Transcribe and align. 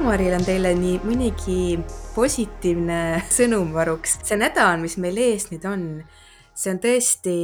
Dagmaril 0.00 0.32
on 0.32 0.44
teile 0.48 0.70
nii 0.78 0.94
mõnigi 1.04 1.76
positiivne 2.14 3.18
sõnum 3.36 3.74
varuks. 3.74 4.14
see 4.24 4.38
nädal, 4.40 4.78
mis 4.80 4.94
meil 4.96 5.18
ees 5.20 5.50
nüüd 5.50 5.66
on, 5.68 5.82
see 6.56 6.70
on 6.72 6.78
tõesti, 6.80 7.34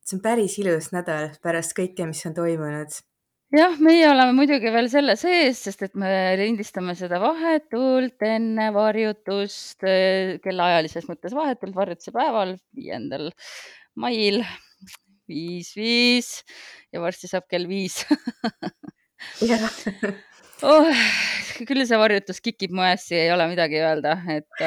see 0.00 0.16
on 0.16 0.22
päris 0.24 0.54
ilus 0.56 0.88
nädal 0.94 1.26
pärast 1.44 1.74
kõike, 1.76 2.06
mis 2.08 2.24
on 2.24 2.32
toimunud. 2.38 2.96
jah, 3.52 3.76
meie 3.84 4.06
oleme 4.08 4.32
muidugi 4.38 4.72
veel 4.72 4.88
selle 4.88 5.18
sees, 5.20 5.60
sest 5.66 5.84
et 5.84 6.00
me 6.00 6.08
lindistame 6.40 6.94
seda 6.96 7.20
vahetult 7.20 8.24
enne 8.24 8.70
varjutust, 8.72 9.84
kellaajalises 10.46 11.10
mõttes 11.12 11.36
vahetult 11.36 11.76
varjutuse 11.76 12.14
päeval, 12.16 12.54
viiendal 12.72 13.28
mail 14.00 14.40
viis, 15.28 15.74
viis 15.76 16.32
ja 16.88 17.04
varsti 17.04 17.28
saab 17.28 17.44
kell 17.52 17.68
viis 17.68 18.00
jah 19.52 19.68
oh, 20.66 21.04
küll 21.68 21.84
see 21.86 22.00
varjutus 22.00 22.40
kikib 22.44 22.74
mu 22.74 22.84
ässi, 22.86 23.16
ei 23.18 23.32
ole 23.34 23.48
midagi 23.50 23.80
öelda, 23.82 24.16
et, 24.34 24.64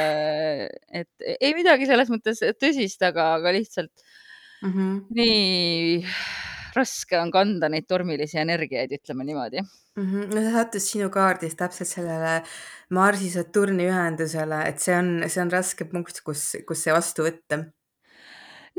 et 1.02 1.31
ei 1.40 1.54
midagi 1.58 1.90
selles 1.90 2.12
mõttes 2.14 2.44
tõsist, 2.61 3.03
aga, 3.08 3.34
aga 3.39 3.53
lihtsalt 3.56 3.92
mm 4.62 4.72
-hmm. 4.72 5.02
nii 5.17 6.06
raske 6.75 7.19
on 7.19 7.31
kanda 7.31 7.69
neid 7.69 7.88
tormilisi 7.89 8.39
energiaid, 8.39 8.94
ütleme 8.95 9.25
niimoodi 9.28 9.62
mm. 9.62 10.06
-hmm. 10.06 10.31
no 10.31 10.42
see 10.42 10.53
sattus 10.56 10.92
sinu 10.92 11.09
kaardis 11.09 11.56
täpselt 11.59 11.89
sellele 11.89 12.42
Marsi-Saturni 12.89 13.88
ühendusele, 13.92 14.64
et 14.67 14.80
see 14.80 14.95
on, 14.95 15.23
see 15.28 15.44
on 15.44 15.52
raske 15.52 15.86
punkt, 15.86 16.22
kus, 16.25 16.56
kus 16.67 16.84
see 16.84 16.94
vastu 16.94 17.28
võtta 17.28 17.64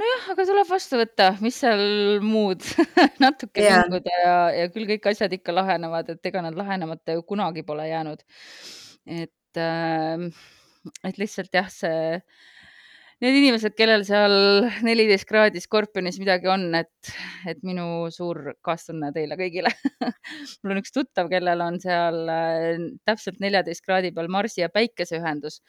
nojah, 0.02 0.30
aga 0.34 0.46
tuleb 0.48 0.68
vastu 0.68 0.98
võtta, 1.00 1.28
mis 1.44 1.58
seal 1.62 1.82
muud 2.24 2.64
natuke 3.22 3.64
Jaa. 3.64 3.82
pinguda 3.82 4.16
ja, 4.22 4.36
ja 4.56 4.70
küll 4.74 4.88
kõik 4.90 5.10
asjad 5.12 5.34
ikka 5.36 5.54
lahenevad, 5.54 6.10
et 6.14 6.30
ega 6.32 6.42
nad 6.44 6.58
lahenemata 6.58 7.16
ju 7.16 7.24
kunagi 7.28 7.64
pole 7.66 7.86
jäänud. 7.90 8.24
et 9.06 9.60
äh,, 9.60 10.26
et 11.06 11.20
lihtsalt 11.20 11.54
jah, 11.54 11.70
see 11.70 12.18
need 13.22 13.36
inimesed, 13.38 13.74
kellel 13.78 14.02
seal 14.06 14.32
neliteist 14.82 15.26
kraadi 15.28 15.60
Skorpionis 15.62 16.18
midagi 16.18 16.48
on, 16.50 16.64
et, 16.74 17.10
et 17.48 17.60
minu 17.66 18.08
suur 18.14 18.40
kaastunne 18.66 19.12
teile 19.14 19.38
kõigile 19.38 19.70
mul 20.62 20.74
on 20.74 20.80
üks 20.80 20.94
tuttav, 20.94 21.30
kellel 21.30 21.62
on 21.62 21.78
seal 21.82 22.18
äh, 22.32 22.82
täpselt 23.06 23.38
neljateist 23.42 23.84
kraadi 23.86 24.10
peal 24.16 24.30
Marsi 24.32 24.64
ja 24.64 24.70
Päikese 24.72 25.20
ühendus. 25.20 25.60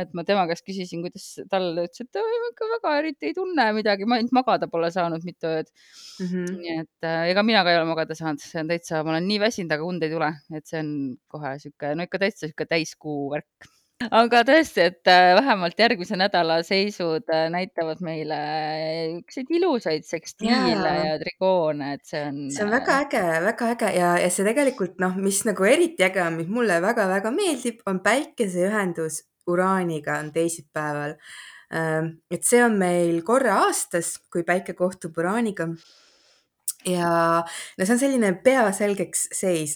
et 0.00 0.12
ma 0.18 0.26
tema 0.26 0.46
käest 0.50 0.66
küsisin, 0.66 1.04
kuidas 1.06 1.28
tal, 1.52 1.70
ta 1.78 1.86
ütles, 1.86 2.02
et 2.02 2.12
ta 2.16 2.26
ikka 2.50 2.70
väga 2.74 2.98
eriti 3.04 3.30
ei 3.30 3.38
tunne 3.38 3.70
midagi, 3.76 4.08
ma 4.10 4.18
ainult 4.18 4.34
magada 4.34 4.70
pole 4.70 4.90
saanud 4.90 5.26
mitu 5.26 5.46
ööd 5.46 5.70
mm. 5.70 6.26
-hmm. 6.26 6.54
nii 6.58 6.78
et 6.82 7.06
äh, 7.06 7.30
ega 7.30 7.46
mina 7.46 7.62
ka 7.62 7.74
ei 7.74 7.80
ole 7.80 7.90
magada 7.92 8.18
saanud, 8.18 8.42
see 8.42 8.62
on 8.62 8.70
täitsa, 8.70 9.04
ma 9.04 9.14
olen 9.14 9.30
nii 9.30 9.42
väsinud, 9.46 9.76
aga 9.78 9.86
und 9.86 10.02
ei 10.02 10.10
tule, 10.10 10.32
et 10.58 10.66
see 10.66 10.82
on 10.82 10.94
kohe 11.30 11.58
sihuke, 11.62 11.94
no 11.94 12.08
ikka 12.08 12.26
täitsa 12.26 12.48
sihuke 12.48 12.66
täiskuu 12.66 13.30
värk 13.36 13.70
aga 14.08 14.40
tõesti, 14.48 14.86
et 14.88 15.10
äh, 15.10 15.34
vähemalt 15.36 15.78
järgmise 15.78 16.16
nädala 16.18 16.60
seisud 16.66 17.28
äh, 17.32 17.46
näitavad 17.52 18.00
meile 18.04 18.38
niisuguseid 19.12 19.52
ilusaid 19.58 20.06
sekstiile 20.08 20.72
Jaa. 20.72 21.06
ja 21.10 21.18
trigoone, 21.20 21.92
et 21.98 22.04
see 22.08 22.22
on. 22.24 22.40
see 22.54 22.64
on 22.64 22.72
väga 22.72 22.98
äge, 23.04 23.22
väga 23.44 23.70
äge 23.74 23.92
ja, 23.98 24.14
ja 24.24 24.32
see 24.32 24.46
tegelikult 24.48 25.00
noh, 25.02 25.16
mis 25.20 25.42
nagu 25.48 25.68
eriti 25.68 26.06
äge 26.06 26.24
on, 26.24 26.38
mis 26.40 26.48
mulle 26.48 26.80
väga-väga 26.82 27.32
meeldib, 27.34 27.84
on 27.90 28.00
päikeseühendus 28.04 29.24
Uraaniga 29.50 30.18
on 30.20 30.28
teisipäeval. 30.32 31.16
Ähm, 31.74 32.12
et 32.30 32.44
see 32.46 32.60
on 32.64 32.76
meil 32.78 33.22
korra 33.26 33.60
aastas, 33.66 34.16
kui 34.32 34.44
päike 34.46 34.76
kohtub 34.78 35.18
Uraaniga 35.18 35.68
ja 36.88 37.10
no 37.44 37.84
see 37.84 37.94
on 37.94 38.00
selline 38.00 38.30
pea 38.44 38.64
selgeks 38.76 39.26
seis 39.36 39.74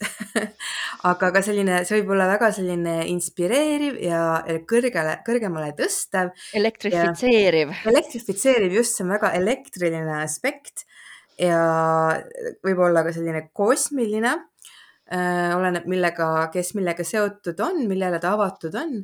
aga 1.11 1.31
ka 1.35 1.43
selline, 1.45 1.83
see 1.85 2.01
võib 2.01 2.15
olla 2.17 2.29
väga 2.31 2.51
selline 2.57 2.97
inspireeriv 3.13 3.99
ja 4.05 4.23
kõrgele, 4.71 5.19
kõrgemale 5.27 5.75
tõstev. 5.79 6.33
elektrifitseeriv. 6.57 7.75
elektrifitseeriv, 7.93 8.79
just, 8.81 8.97
see 8.97 9.07
on 9.07 9.15
väga 9.17 9.35
elektriline 9.41 10.19
aspekt 10.23 10.87
ja 11.41 11.61
võib-olla 12.65 13.05
ka 13.05 13.15
selline 13.15 13.49
kosmiline 13.53 14.35
äh,. 15.13 15.53
oleneb, 15.57 15.89
millega, 15.91 16.49
kes 16.55 16.75
millega 16.79 17.05
seotud 17.05 17.61
on, 17.65 17.85
millele 17.91 18.21
ta 18.23 18.33
avatud 18.39 18.81
on 18.81 19.03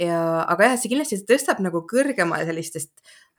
ja, 0.00 0.20
aga 0.44 0.72
jah, 0.72 0.80
see 0.80 0.92
kindlasti 0.92 1.22
tõstab 1.28 1.62
nagu 1.64 1.84
kõrgemale 1.88 2.48
sellistest 2.48 2.92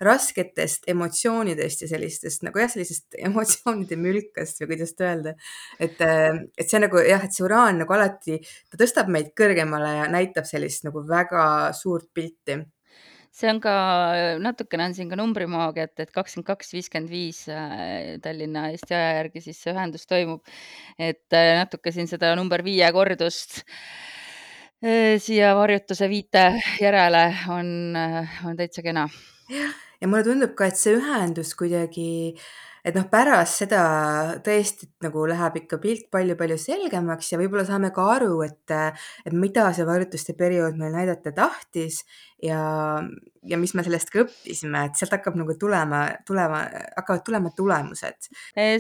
rasketest 0.04 0.86
emotsioonidest 0.92 1.84
ja 1.84 1.90
sellistest 1.90 2.46
nagu 2.46 2.62
jah, 2.62 2.70
sellisest 2.72 3.18
emotsioonide 3.28 3.98
mülkast 4.00 4.62
või 4.62 4.74
kuidas 4.74 4.96
öelda. 5.02 5.34
et, 5.80 6.00
äh, 6.02 6.44
et 6.58 6.70
see 6.70 6.82
nagu 6.82 7.02
jah, 7.02 7.24
et 7.24 7.34
see 7.34 7.46
uraan 7.46 7.82
nagu 7.82 7.94
alati, 7.98 8.40
ta 8.72 8.80
tõstab 8.80 9.12
meid 9.14 9.34
kõrgemale 9.38 9.94
ja 10.02 10.10
näitab 10.12 10.50
sellist 10.50 10.86
nagu 10.88 11.04
väga 11.08 11.74
suurt 11.78 12.10
pilti 12.14 12.62
see 13.38 13.50
on 13.52 13.60
ka, 13.62 13.74
natukene 14.42 14.88
on 14.90 14.96
siin 14.98 15.10
ka 15.12 15.18
numbrimaagiat, 15.20 15.94
et 16.02 16.14
kakskümmend 16.14 16.48
kaks, 16.48 16.72
viiskümmend 16.74 17.12
viis 17.12 17.44
äh, 17.54 18.18
Tallinna 18.24 18.68
Eesti 18.74 18.98
aja 18.98 19.16
järgi 19.20 19.44
siis 19.46 19.62
see 19.62 19.74
ühendus 19.76 20.06
toimub. 20.10 20.46
et 20.98 21.38
äh, 21.38 21.54
natuke 21.60 21.94
siin 21.94 22.10
seda 22.10 22.36
number 22.38 22.66
viie 22.66 22.90
kordust 22.94 23.64
siia 24.78 25.56
varjutuse 25.58 26.06
viite 26.10 26.44
järele 26.78 27.24
on, 27.50 27.70
on 28.46 28.58
täitsa 28.58 28.86
kena. 28.86 29.08
jah, 29.50 29.87
ja 30.02 30.08
mulle 30.10 30.26
tundub 30.28 30.56
ka, 30.58 30.70
et 30.70 30.80
see 30.80 30.96
ühendus 30.98 31.54
kuidagi, 31.58 32.36
et 32.88 32.96
noh, 32.96 33.08
pärast 33.12 33.64
seda 33.64 33.82
tõesti 34.46 34.88
nagu 35.04 35.26
läheb 35.28 35.58
ikka 35.62 35.80
pilt 35.84 36.08
palju-palju 36.14 36.58
selgemaks 36.62 37.34
ja 37.34 37.40
võib-olla 37.42 37.66
saame 37.68 37.92
ka 37.96 38.06
aru, 38.16 38.40
et, 38.46 38.76
et 39.26 39.36
mida 39.36 39.68
see 39.76 39.88
varjutuste 39.88 40.38
periood 40.38 40.78
meil 40.80 40.96
näidata 40.96 41.34
tahtis 41.36 42.04
ja, 42.44 42.62
ja 43.48 43.60
mis 43.60 43.74
me 43.76 43.84
sellest 43.86 44.14
ka 44.14 44.24
õppisime, 44.24 44.86
et 44.88 45.00
sealt 45.00 45.18
hakkab 45.18 45.40
nagu 45.40 45.58
tulema, 45.60 46.06
tulema, 46.28 46.62
hakkavad 47.00 47.26
tulema 47.28 47.52
tulemused. 47.58 48.30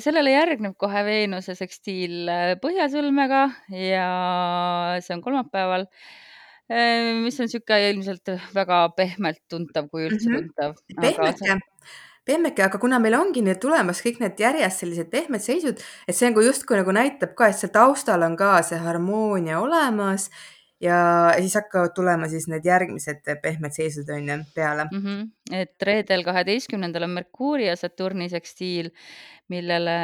sellele 0.03 0.35
järgneb 0.35 0.77
kohe 0.79 1.03
Veenuse 1.07 1.57
sekstiil 1.59 2.31
Põhjasõlmega 2.63 3.43
ja 3.73 4.07
see 5.03 5.17
on 5.17 5.25
kolmapäeval 5.25 5.89
mis 6.67 7.39
on 7.39 7.47
niisugune 7.47 7.91
ilmselt 7.93 8.33
väga 8.55 8.81
pehmelt 8.97 9.39
tuntav, 9.49 9.87
kui 9.91 10.07
üldse 10.09 10.29
mm 10.29 10.35
-hmm. 10.35 10.49
tuntav. 10.49 10.75
pehmeke, 11.01 11.59
pehmeke, 12.25 12.63
aga 12.63 12.77
kuna 12.77 12.99
meil 12.99 13.15
ongi 13.15 13.41
nüüd 13.41 13.61
tulemas 13.63 14.03
kõik 14.03 14.19
need 14.19 14.39
järjest 14.39 14.83
sellised 14.83 15.09
pehmed 15.13 15.41
seisud, 15.41 15.79
et 16.07 16.15
see 16.15 16.29
nagu 16.29 16.43
justkui 16.43 16.77
nagu 16.77 16.91
näitab 16.91 17.35
ka, 17.35 17.47
et 17.47 17.55
seal 17.55 17.71
taustal 17.71 18.27
on 18.27 18.35
ka 18.35 18.61
see 18.67 18.79
harmoonia 18.83 19.59
olemas 19.59 20.29
ja 20.81 20.97
siis 21.39 21.55
hakkavad 21.57 21.95
tulema 21.95 22.27
siis 22.29 22.45
need 22.51 22.65
järgmised 22.65 23.23
pehmed 23.41 23.73
seisud 23.73 24.09
on 24.13 24.29
ju 24.29 24.37
peale 24.55 24.85
mm. 24.91 24.99
-hmm. 25.05 25.31
et 25.61 25.81
reedel, 25.81 26.23
kaheteistkümnendal 26.23 27.03
on 27.03 27.15
Merkuuri 27.15 27.67
ja 27.67 27.75
Saturni 27.75 28.29
sekstiil, 28.29 28.91
millele 29.47 29.97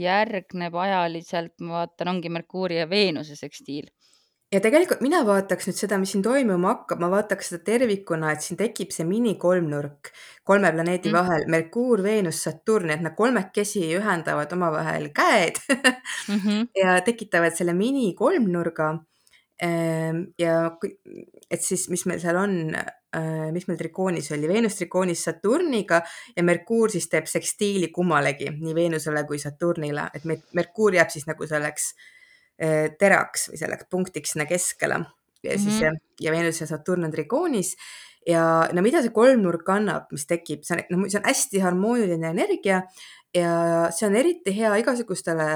järgneb 0.00 0.74
ajaliselt, 0.74 1.54
ma 1.60 1.72
vaatan, 1.72 2.08
ongi 2.08 2.28
Merkuuri 2.28 2.78
ja 2.78 2.90
Veenuse 2.90 3.36
sekstiil 3.36 3.86
ja 4.52 4.60
tegelikult 4.64 5.02
mina 5.04 5.20
vaataks 5.26 5.68
nüüd 5.68 5.78
seda, 5.78 5.98
mis 6.00 6.12
siin 6.14 6.22
toimuma 6.24 6.72
hakkab, 6.72 7.02
ma 7.02 7.10
vaataks 7.12 7.52
seda 7.52 7.64
tervikuna, 7.66 8.32
et 8.32 8.44
siin 8.44 8.58
tekib 8.60 8.94
see 8.94 9.04
minikolmnurk 9.08 10.12
kolme 10.48 10.70
planeedi 10.72 11.10
mm. 11.10 11.16
vahel, 11.18 11.44
Merkuur, 11.52 12.02
Veenus, 12.04 12.40
Saturn, 12.46 12.94
et 12.94 13.04
nad 13.04 13.16
kolmekesi 13.18 13.84
ühendavad 13.98 14.52
omavahel 14.56 15.10
käed 15.16 15.60
-hmm. 15.68 16.68
ja 16.82 17.00
tekitavad 17.04 17.56
selle 17.56 17.76
minikolmnurga. 17.76 18.94
Ehm, 19.62 20.22
ja 20.38 20.70
et 21.50 21.62
siis, 21.62 21.88
mis 21.90 22.04
meil 22.06 22.20
seal 22.22 22.36
on, 22.38 22.52
äh, 22.76 23.48
mis 23.52 23.66
meil 23.68 23.78
trikoonis 23.78 24.30
oli, 24.32 24.48
Veenus 24.48 24.76
trikoonis 24.78 25.24
Saturniga 25.24 26.02
ja 26.36 26.42
Merkuur 26.42 26.90
siis 26.90 27.08
teeb 27.08 27.26
sekstiili 27.26 27.88
kummalegi, 27.88 28.52
nii 28.54 28.74
Veenusele 28.74 29.24
kui 29.26 29.38
Saturnile, 29.38 30.06
et 30.14 30.22
Merkuur 30.54 30.94
jääb 30.94 31.10
siis 31.10 31.26
nagu 31.26 31.46
selleks 31.46 31.90
teraks 32.98 33.48
või 33.52 33.58
selleks 33.60 33.86
punktiks 33.90 34.32
sinna 34.34 34.44
keskele. 34.48 34.96
Ja 35.42 35.54
siis 35.54 35.76
mm 35.78 35.86
-hmm. 35.86 35.98
ja 36.20 36.32
Veenus 36.32 36.60
ja 36.60 36.66
Saturn 36.66 37.04
on 37.04 37.12
trikoonis 37.14 37.76
ja 38.26 38.68
no 38.72 38.82
mida 38.82 39.02
see 39.02 39.14
kolmnurk 39.14 39.68
annab, 39.72 40.08
mis 40.12 40.26
tekib, 40.26 40.64
see 40.66 40.76
on, 40.76 41.02
no 41.02 41.08
see 41.08 41.20
on 41.20 41.28
hästi 41.28 41.62
harmooniline 41.64 42.30
energia 42.34 42.82
ja 43.36 43.52
see 43.94 44.08
on 44.08 44.16
eriti 44.18 44.54
hea 44.56 44.74
igasugustele 44.82 45.48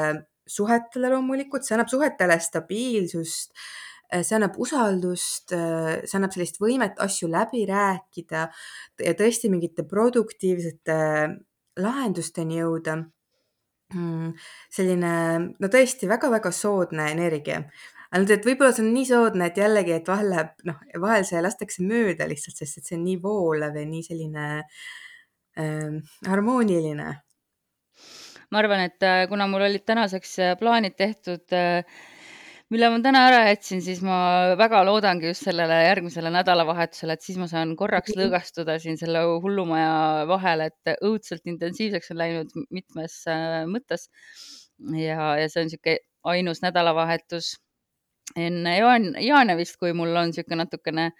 suhetele 0.48 1.10
loomulikult, 1.12 1.64
see 1.64 1.76
annab 1.76 1.90
suhetele 1.90 2.36
stabiilsust, 2.42 3.52
eh, 4.10 4.22
see 4.26 4.36
annab 4.36 4.58
usaldust, 4.60 5.54
eh, 5.56 6.02
see 6.04 6.18
annab 6.18 6.34
sellist 6.34 6.60
võimet 6.62 7.00
asju 7.02 7.30
läbi 7.32 7.64
rääkida 7.68 8.44
ja 9.06 9.14
tõesti 9.18 9.50
mingite 9.52 9.86
produktiivsete 9.88 10.98
lahendusteni 11.80 12.60
jõuda 12.60 12.98
selline 14.72 15.14
no 15.60 15.70
tõesti 15.72 16.08
väga-väga 16.10 16.52
soodne 16.54 17.10
energia. 17.12 17.62
ainult 18.12 18.30
et 18.34 18.46
võib-olla 18.46 18.72
see 18.76 18.84
on 18.84 18.92
nii 18.92 19.08
soodne, 19.08 19.48
et 19.48 19.58
jällegi, 19.60 19.96
et 19.96 20.08
vahel 20.08 20.30
läheb 20.32 20.66
noh, 20.68 20.80
vahel 21.00 21.24
see 21.28 21.42
lastakse 21.42 21.84
mööda 21.86 22.28
lihtsalt, 22.28 22.58
sest 22.60 22.78
et 22.78 22.88
see 22.88 22.98
on 22.98 23.04
nii 23.06 23.18
voolav 23.22 23.76
ja 23.76 23.84
nii 23.88 24.02
selline 24.08 24.48
äh, 24.60 26.16
harmooniline 26.28 27.12
ma 28.52 28.60
arvan, 28.60 28.84
et 28.84 29.02
äh, 29.06 29.24
kuna 29.30 29.46
mul 29.48 29.64
olid 29.68 29.84
tänaseks 29.88 30.38
äh, 30.44 30.56
plaanid 30.60 30.96
tehtud, 30.98 31.46
mille 32.72 32.88
ma 32.92 32.98
täna 33.04 33.22
ära 33.28 33.40
jätsin, 33.50 33.82
siis 33.84 34.00
ma 34.04 34.16
väga 34.58 34.80
loodangi 34.88 35.28
just 35.28 35.44
sellele 35.46 35.76
järgmisele 35.84 36.30
nädalavahetusele, 36.32 37.16
et 37.18 37.26
siis 37.26 37.38
ma 37.40 37.48
saan 37.50 37.74
korraks 37.76 38.14
Mhm. 38.14 38.20
lõõgastuda 38.22 38.78
siin 38.80 38.96
selle 39.00 39.20
hullumaja 39.44 40.24
vahel, 40.30 40.60
et 40.68 40.94
õudselt 41.04 41.44
intensiivseks 41.52 42.10
on 42.14 42.18
läinud 42.22 42.54
mitmes 42.70 43.18
mõttes. 43.74 44.08
ja, 44.98 45.36
ja 45.38 45.48
see 45.48 45.60
on 45.62 45.68
niisugune 45.68 45.98
ainus 46.24 46.62
nädalavahetus 46.62 47.52
enne 48.36 48.72
jaan, 48.78 49.12
jaane 49.20 49.56
vist, 49.56 49.76
kui 49.78 49.92
mul 49.92 50.16
on 50.16 50.30
niisugune 50.32 50.64
natukene 50.64 51.10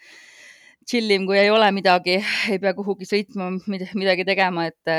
chill 0.89 1.11
im, 1.15 1.27
kui 1.29 1.39
ei 1.39 1.51
ole 1.53 1.69
midagi, 1.75 2.19
ei 2.51 2.59
pea 2.63 2.73
kuhugi 2.77 3.07
sõitma, 3.09 3.49
midagi 3.69 4.27
tegema, 4.29 4.67
et, 4.71 4.93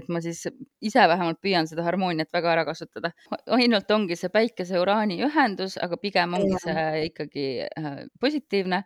et 0.00 0.08
ma 0.12 0.22
siis 0.24 0.44
ise 0.80 1.06
vähemalt 1.10 1.40
püüan 1.42 1.68
seda 1.70 1.84
harmooniat 1.86 2.30
väga 2.34 2.52
ära 2.54 2.64
kasutada. 2.68 3.12
ainult 3.56 3.90
ongi 3.90 4.18
see 4.18 4.32
päikese-uraani 4.32 5.20
ühendus, 5.26 5.76
aga 5.80 5.98
pigem 6.00 6.36
ongi 6.38 6.62
see 6.64 6.86
ikkagi 7.10 7.46
positiivne 8.20 8.82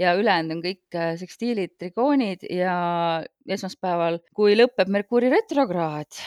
ja 0.00 0.14
ülejäänud 0.18 0.58
on 0.58 0.62
kõik 0.64 1.00
sekstiilid, 1.20 1.76
trikoonid 1.78 2.46
ja 2.50 2.76
esmaspäeval, 3.50 4.20
kui 4.36 4.56
lõpeb 4.58 4.90
Merkuuri 4.90 5.30
retrokraad, 5.32 6.22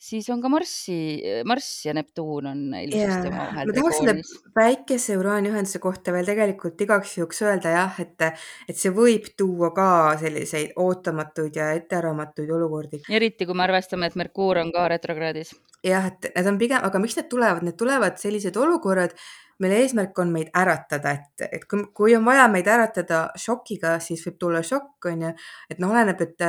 siis 0.00 0.28
on 0.32 0.40
ka 0.40 0.48
Marssi, 0.48 0.96
Marss 1.44 1.84
ja 1.84 1.94
Neptuun 1.94 2.46
on 2.46 2.60
ilusasti 2.82 3.28
Jaa, 3.28 3.32
omavahel 3.34 3.68
ma 3.68 3.74
tahaks 3.76 3.98
selle 4.00 4.14
päikese-uraani 4.56 5.52
ühenduse 5.52 5.80
kohta 5.82 6.14
veel 6.14 6.28
tegelikult 6.28 6.80
igaks 6.86 7.18
juhuks 7.18 7.42
öelda 7.44 7.74
jah, 7.74 7.98
et, 8.02 8.24
et 8.68 8.80
see 8.80 8.94
võib 8.96 9.28
tuua 9.36 9.72
ka 9.76 9.90
selliseid 10.22 10.72
ootamatuid 10.80 11.60
ja 11.60 11.70
ettearvamatuid 11.76 12.54
olukordi. 12.56 13.02
eriti 13.20 13.48
kui 13.48 13.58
me 13.58 13.66
arvestame, 13.68 14.08
et 14.08 14.16
Merkuur 14.20 14.62
on 14.64 14.72
ka 14.72 14.88
retrokraadis. 14.94 15.52
jah, 15.84 16.08
et 16.08 16.32
need 16.32 16.50
on 16.54 16.58
pigem, 16.64 16.88
aga 16.88 17.04
miks 17.04 17.20
need 17.20 17.30
tulevad, 17.30 17.68
need 17.68 17.78
tulevad 17.80 18.18
sellised 18.22 18.56
olukorrad, 18.56 19.14
mille 19.60 19.84
eesmärk 19.84 20.18
on 20.18 20.32
meid 20.32 20.48
äratada, 20.56 21.12
et, 21.18 21.48
et 21.60 21.68
kui, 21.68 21.84
kui 21.92 22.16
on 22.16 22.24
vaja 22.24 22.48
meid 22.48 22.68
äratada 22.72 23.26
šokiga, 23.36 23.98
siis 24.00 24.24
võib 24.24 24.40
tulla 24.40 24.64
šokk, 24.64 25.12
on 25.12 25.28
ju, 25.28 25.38
et 25.68 25.82
noh, 25.82 25.92
oleneb, 25.92 26.24
et 26.24 26.48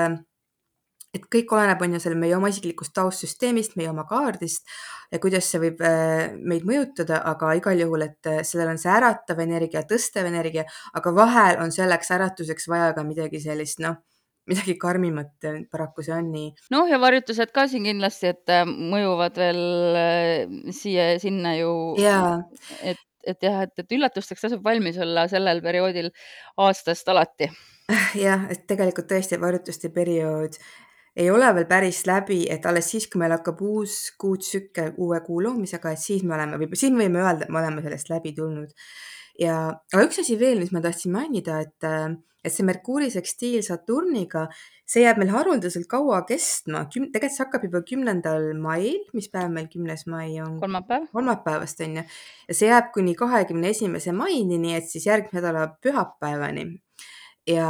et 1.15 1.25
kõik 1.31 1.51
oleneb, 1.55 1.81
on 1.83 1.95
ju, 1.95 2.01
selle 2.03 2.19
meie 2.19 2.35
oma 2.37 2.49
isiklikust 2.51 2.93
taustsüsteemist, 2.95 3.75
meie 3.79 3.89
oma 3.91 4.05
kaardist 4.07 4.69
ja 5.11 5.19
kuidas 5.19 5.49
see 5.51 5.59
võib 5.65 5.81
meid 6.47 6.67
mõjutada, 6.67 7.19
aga 7.27 7.51
igal 7.59 7.83
juhul, 7.83 8.05
et 8.07 8.31
sellel 8.47 8.71
on 8.73 8.79
see 8.79 8.91
äratav 8.93 9.41
energia, 9.43 9.83
tõstev 9.87 10.29
energia, 10.29 10.63
aga 10.95 11.13
vahel 11.15 11.59
on 11.63 11.75
selleks 11.75 12.13
äratuseks 12.15 12.69
vaja 12.71 12.93
ka 12.95 13.03
midagi 13.07 13.41
sellist, 13.43 13.81
noh, 13.83 13.99
midagi 14.49 14.77
karmimat, 14.79 15.33
paraku 15.71 16.05
see 16.05 16.15
on 16.15 16.31
nii. 16.33 16.49
noh, 16.73 16.87
ja 16.89 16.99
varjutused 17.01 17.51
ka 17.55 17.67
siin 17.71 17.89
kindlasti, 17.89 18.31
et 18.31 18.53
mõjuvad 18.71 19.39
veel 19.41 19.61
siia 20.75 21.11
ja 21.13 21.19
sinna 21.21 21.57
ju. 21.59 21.73
et, 21.99 23.03
et 23.27 23.49
jah, 23.49 23.65
et, 23.67 23.83
et 23.83 23.97
üllatusteks 23.97 24.47
tasub 24.47 24.63
valmis 24.63 24.97
olla 25.01 25.27
sellel 25.31 25.59
perioodil 25.65 26.09
aastast 26.63 27.11
alati. 27.11 27.51
jah, 28.25 28.47
et 28.49 28.63
tegelikult 28.71 29.11
tõesti 29.11 29.39
varjutuste 29.41 29.91
periood 29.91 30.55
ei 31.15 31.29
ole 31.31 31.51
veel 31.55 31.67
päris 31.67 32.05
läbi, 32.07 32.41
et 32.51 32.65
alles 32.65 32.89
siis, 32.93 33.07
kui 33.11 33.19
meil 33.21 33.35
hakkab 33.35 33.61
uus 33.67 33.97
kuutsükkel 34.21 34.93
uue 35.01 35.19
kuu 35.25 35.41
loomisega, 35.43 35.91
et 35.91 36.01
siis 36.01 36.23
me 36.23 36.37
oleme 36.37 36.59
või 36.61 36.71
siis 36.79 36.93
me 36.93 37.05
võime 37.05 37.23
öelda, 37.23 37.47
et 37.47 37.53
me 37.53 37.59
oleme 37.61 37.83
sellest 37.83 38.11
läbi 38.13 38.35
tulnud. 38.37 38.71
ja, 39.39 39.55
aga 39.93 40.03
üks 40.07 40.21
asi 40.23 40.37
veel, 40.39 40.59
mis 40.63 40.71
ma 40.71 40.83
tahtsin 40.83 41.11
mainida, 41.11 41.59
et, 41.65 41.87
et 42.45 42.53
see 42.53 42.65
Merkuuri 42.67 43.09
sekstiil 43.11 43.63
Saturniga, 43.65 44.45
see 44.87 45.03
jääb 45.03 45.19
meil 45.19 45.31
haruldaselt 45.33 45.87
kaua 45.91 46.21
kestma, 46.27 46.85
tegelikult 46.91 47.35
see 47.35 47.43
hakkab 47.43 47.67
juba 47.67 47.83
kümnendal 47.87 48.51
mail, 48.59 49.01
mis 49.17 49.27
päev 49.31 49.51
meil 49.51 49.67
kümnes 49.71 50.07
mai 50.11 50.37
on? 50.43 50.59
kolmapäev. 50.63 51.09
kolmapäevast 51.11 51.83
on 51.87 51.99
ju, 51.99 52.05
ja 52.47 52.55
see 52.55 52.71
jääb 52.71 52.93
kuni 52.95 53.17
kahekümne 53.19 53.75
esimese 53.75 54.15
maini, 54.15 54.61
nii 54.63 54.79
et 54.79 54.87
siis 54.87 55.09
järgmise 55.11 55.41
nädala 55.41 55.67
pühapäevani 55.83 56.69
ja 57.47 57.67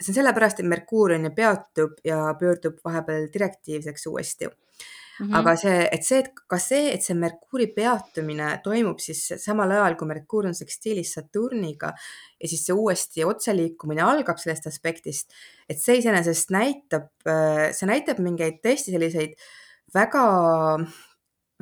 see 0.00 0.12
on 0.12 0.16
sellepärast, 0.16 0.62
et 0.62 0.68
Merkuur 0.68 1.16
on 1.16 1.28
ju 1.28 1.34
peatub 1.36 1.98
ja 2.04 2.24
pöördub 2.40 2.78
vahepeal 2.84 3.28
direktiivseks 3.32 4.06
uuesti 4.06 4.46
mm. 4.46 5.26
-hmm. 5.26 5.36
aga 5.38 5.56
see, 5.56 5.88
et 5.92 6.04
see, 6.04 6.18
et 6.18 6.30
ka 6.48 6.58
see, 6.58 6.92
et 6.94 7.02
see 7.02 7.16
Merkuuri 7.16 7.66
peatumine 7.76 8.60
toimub 8.64 8.98
siis 9.04 9.20
samal 9.44 9.70
ajal, 9.70 9.96
kui 9.96 10.08
Merkuur 10.08 10.46
on 10.46 10.54
sekstiilis 10.54 11.12
Saturniga 11.12 11.92
ja 12.40 12.48
siis 12.48 12.66
see 12.66 12.74
uuesti 12.74 13.24
otseliikumine 13.24 14.02
algab 14.02 14.38
sellest 14.38 14.66
aspektist, 14.66 15.30
et 15.68 15.80
see 15.80 15.98
iseenesest 16.00 16.50
näitab, 16.50 17.10
see 17.72 17.86
näitab 17.86 18.18
mingeid 18.18 18.62
tõesti 18.64 18.96
selliseid 18.96 19.36
väga 19.94 20.26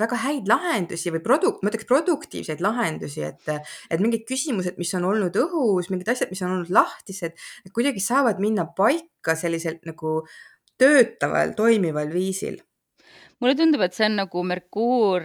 väga 0.00 0.18
häid 0.24 0.48
lahendusi 0.50 1.12
või 1.14 1.22
produ-, 1.24 1.56
ma 1.62 1.72
ütleks 1.72 1.88
produktiivseid 1.88 2.62
lahendusi, 2.64 3.24
et, 3.26 3.52
et 3.90 4.02
mingid 4.02 4.24
küsimused, 4.28 4.78
mis 4.80 4.92
on 4.98 5.06
olnud 5.10 5.36
õhus, 5.44 5.90
mingid 5.92 6.12
asjad, 6.14 6.32
mis 6.32 6.42
on 6.46 6.56
olnud 6.56 6.72
lahtised, 6.74 7.36
kuidagi 7.76 8.02
saavad 8.04 8.42
minna 8.42 8.66
paika 8.76 9.36
selliselt 9.38 9.86
nagu 9.88 10.20
töötaval, 10.80 11.54
toimival 11.58 12.12
viisil. 12.12 12.60
mulle 13.40 13.56
tundub, 13.56 13.84
et 13.84 13.96
see 13.96 14.08
on 14.08 14.18
nagu 14.20 14.42
Merkuur 14.44 15.24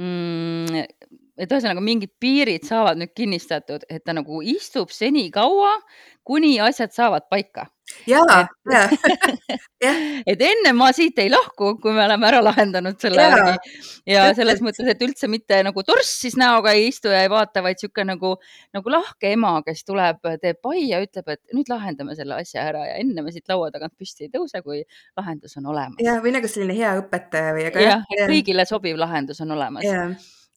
mm, 0.00 0.84
et 1.40 1.50
ühesõnaga 1.50 1.82
mingid 1.84 2.12
piirid 2.20 2.66
saavad 2.68 3.00
nüüd 3.00 3.12
kinnistatud, 3.16 3.86
et 3.90 4.04
ta 4.04 4.14
nagu 4.16 4.42
istub 4.44 4.92
senikaua, 4.92 5.74
kuni 6.28 6.58
asjad 6.62 6.92
saavad 6.94 7.28
paika. 7.32 7.66
Ja, 8.06 8.22
ja, 8.74 8.82
jah. 9.82 10.00
et 10.26 10.42
enne 10.46 10.72
ma 10.76 10.90
siit 10.96 11.18
ei 11.22 11.30
lahku, 11.32 11.74
kui 11.82 11.94
me 11.94 12.04
oleme 12.04 12.28
ära 12.28 12.42
lahendanud 12.44 12.98
selle 13.02 13.24
ja, 13.24 13.54
ja 14.08 14.26
selles 14.36 14.62
mõttes, 14.64 14.88
et 14.88 15.02
üldse 15.04 15.30
mitte 15.30 15.60
nagu 15.66 15.84
torssis 15.86 16.36
näoga 16.40 16.74
ei 16.76 16.88
istu 16.90 17.12
ja 17.12 17.22
ei 17.24 17.30
vaata, 17.32 17.64
vaid 17.64 17.78
niisugune 17.78 18.12
nagu, 18.14 18.34
nagu 18.76 18.92
lahke 18.92 19.32
ema, 19.36 19.54
kes 19.66 19.84
tuleb, 19.88 20.20
teeb 20.42 20.60
pai 20.62 20.84
ja 20.88 21.00
ütleb, 21.04 21.32
et 21.34 21.56
nüüd 21.56 21.72
lahendame 21.72 22.16
selle 22.18 22.38
asja 22.42 22.66
ära 22.72 22.84
ja 22.90 23.00
enne 23.02 23.24
me 23.24 23.34
siit 23.34 23.48
laua 23.50 23.72
tagant 23.74 23.94
püsti 23.98 24.28
ei 24.28 24.34
tõuse, 24.34 24.62
kui 24.66 24.84
lahendus 25.18 25.58
on 25.60 25.72
olemas. 25.72 26.02
ja, 26.02 26.18
või 26.24 26.36
nagu 26.36 26.50
selline 26.50 26.76
hea 26.78 26.94
õpetaja 27.00 27.56
või. 27.56 27.66
jah, 27.88 28.06
et 28.14 28.28
kõigile 28.30 28.68
sobiv 28.68 29.00
lahendus 29.00 29.42
on 29.44 29.56
olemas 29.58 29.88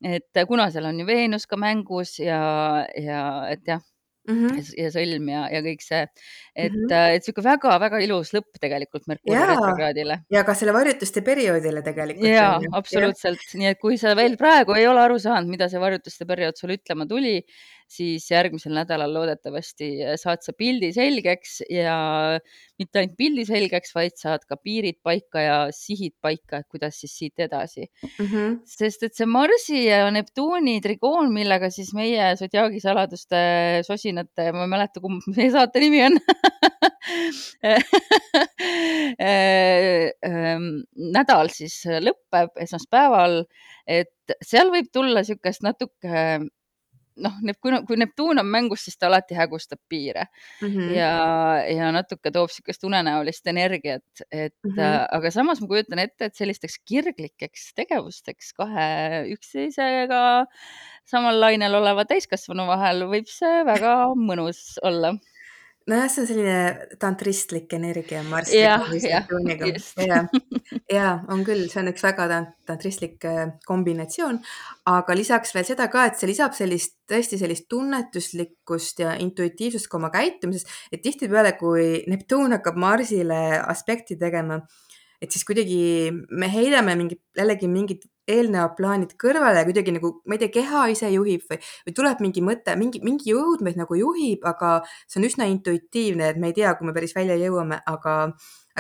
et 0.04 0.46
kuna 0.48 0.70
seal 0.74 0.86
on 0.90 1.00
ju 1.00 1.08
Veenus 1.08 1.46
ka 1.48 1.58
mängus 1.60 2.18
ja, 2.20 2.40
ja 3.00 3.22
et 3.50 3.64
jah 3.68 3.82
mm, 4.28 4.48
-hmm. 4.48 4.74
ja 4.78 4.92
sõlm 4.92 5.30
ja, 5.32 5.46
ja 5.54 5.62
kõik 5.66 5.86
see, 5.86 6.02
et 6.56 6.72
mm, 6.72 6.88
-hmm. 6.88 7.16
et 7.16 7.26
niisugune 7.26 7.50
väga-väga 7.50 8.00
ilus 8.06 8.32
lõpp 8.32 8.60
tegelikult 8.64 9.08
Merkuuri 9.12 9.48
retrokraadile. 9.52 10.20
ja 10.32 10.44
ka 10.48 10.56
selle 10.56 10.74
varjutuste 10.74 11.22
perioodile 11.22 11.82
tegelikult. 11.84 12.30
ja 12.32 12.60
absoluutselt, 12.72 13.44
nii 13.54 13.74
et 13.74 13.80
kui 13.80 13.98
sa 14.00 14.16
veel 14.16 14.38
praegu 14.40 14.76
ei 14.80 14.88
ole 14.88 15.04
aru 15.04 15.20
saanud, 15.20 15.52
mida 15.52 15.68
see 15.70 15.82
varjutuste 15.84 16.26
periood 16.26 16.56
sulle 16.56 16.80
ütlema 16.80 17.08
tuli, 17.10 17.42
siis 17.92 18.26
järgmisel 18.32 18.74
nädalal 18.74 19.12
loodetavasti 19.14 19.90
saad 20.18 20.42
sa 20.42 20.54
pildi 20.58 20.90
selgeks 20.96 21.60
ja 21.70 21.98
mitte 22.80 23.02
ainult 23.02 23.18
pildi 23.20 23.46
selgeks, 23.46 23.94
vaid 23.96 24.16
saad 24.18 24.48
ka 24.50 24.58
piirid 24.58 24.98
paika 25.06 25.44
ja 25.44 25.58
sihid 25.76 26.16
paika, 26.22 26.64
et 26.64 26.70
kuidas 26.72 26.98
siis 27.04 27.14
siit 27.20 27.46
edasi 27.46 27.86
mm. 27.86 28.26
-hmm. 28.26 28.58
sest 28.66 29.04
et 29.04 29.14
see 29.14 29.28
Marsi 29.30 29.86
ja 29.86 30.10
Neptuuni 30.12 30.80
trigoon, 30.82 31.34
millega 31.34 31.70
siis 31.70 31.94
meie 31.94 32.34
Zodiaagi 32.40 32.80
saladuste 32.80 33.44
sosinate, 33.88 34.52
ma 34.52 34.66
ei 34.66 34.74
mäleta, 34.74 35.04
kumb 35.04 35.22
meie 35.36 35.52
saate 35.52 35.84
nimi 35.84 36.04
on 36.08 36.18
nädal 41.16 41.48
siis 41.54 41.76
lõpeb 42.04 42.50
esmaspäeval, 42.66 43.34
et 43.88 44.36
seal 44.44 44.72
võib 44.74 44.88
tulla 44.94 45.20
niisugust 45.22 45.62
natuke 45.66 46.16
noh, 47.22 47.36
kui, 47.64 47.74
kui 47.88 47.98
Neptuun 48.00 48.40
on 48.42 48.48
mängus, 48.50 48.86
siis 48.86 48.98
ta 49.00 49.08
alati 49.10 49.38
hägustab 49.38 49.80
piire 49.90 50.28
mm 50.62 50.68
-hmm. 50.68 50.96
ja, 50.96 51.12
ja 51.72 51.92
natuke 51.96 52.32
toob 52.32 52.52
niisugust 52.52 52.84
unenäolist 52.84 53.48
energiat, 53.48 54.24
et 54.32 54.56
mm 54.64 54.72
-hmm. 54.72 55.08
aga 55.18 55.32
samas 55.32 55.62
ma 55.62 55.68
kujutan 55.68 56.00
ette, 56.00 56.26
et 56.26 56.36
sellisteks 56.36 56.80
kirglikeks 56.86 57.74
tegevusteks 57.76 58.54
kahe 58.54 59.26
üksteisega 59.36 60.46
samal 61.06 61.40
lainel 61.40 61.76
oleva 61.76 62.06
täiskasvanu 62.06 62.68
vahel 62.68 63.08
võib 63.08 63.28
see 63.28 63.64
väga 63.66 63.96
mõnus 64.16 64.80
olla 64.84 65.16
nojah, 65.90 66.10
see 66.10 66.24
on 66.24 66.28
selline 66.30 66.98
tantristlik 67.02 67.74
energia 67.78 68.24
Marsiga 68.26 68.62
ja, 68.62 68.78
Saturniga. 69.22 69.70
ja, 70.02 70.22
ja 70.92 71.10
on 71.32 71.44
küll, 71.48 71.68
see 71.72 71.82
on 71.84 71.92
üks 71.92 72.06
väga 72.06 72.28
tantristlik 72.66 73.26
äh, 73.30 73.44
kombinatsioon, 73.68 74.40
aga 74.90 75.18
lisaks 75.18 75.54
veel 75.56 75.68
seda 75.68 75.88
ka, 75.94 76.08
et 76.10 76.18
see 76.20 76.30
lisab 76.32 76.56
sellist 76.58 76.98
tõesti 77.10 77.38
sellist 77.38 77.68
tunnetuslikkust 77.70 79.04
ja 79.04 79.14
intuitiivsust 79.22 79.90
ka 79.92 80.00
oma 80.00 80.10
käitumises, 80.14 80.66
et 80.92 81.04
tihtipeale, 81.06 81.54
kui 81.60 82.02
Neptuun 82.10 82.58
hakkab 82.58 82.80
Marsile 82.82 83.42
aspekti 83.62 84.18
tegema, 84.18 84.64
et 85.26 85.36
siis 85.36 85.46
kuidagi 85.48 85.80
me 86.30 86.50
heidame 86.52 86.96
mingit, 87.00 87.22
jällegi 87.38 87.70
mingid 87.72 88.06
eelnevad 88.30 88.74
plaanid 88.78 89.14
kõrvale 89.22 89.62
ja 89.62 89.68
kuidagi 89.68 89.94
nagu, 89.96 90.12
ma 90.26 90.36
ei 90.36 90.42
tea, 90.42 90.52
keha 90.54 90.86
ise 90.94 91.10
juhib 91.14 91.46
või, 91.50 91.60
või 91.86 91.96
tuleb 92.00 92.22
mingi 92.26 92.44
mõte, 92.46 92.76
mingi, 92.80 93.02
mingi 93.06 93.32
jõud 93.32 93.64
meid 93.66 93.78
nagu 93.80 93.98
juhib, 94.00 94.46
aga 94.50 94.78
see 95.06 95.20
on 95.22 95.28
üsna 95.30 95.50
intuitiivne, 95.52 96.32
et 96.32 96.40
me 96.42 96.50
ei 96.52 96.58
tea, 96.58 96.74
kui 96.78 96.90
me 96.90 96.96
päris 96.96 97.14
välja 97.18 97.38
jõuame, 97.40 97.82
aga, 97.92 98.16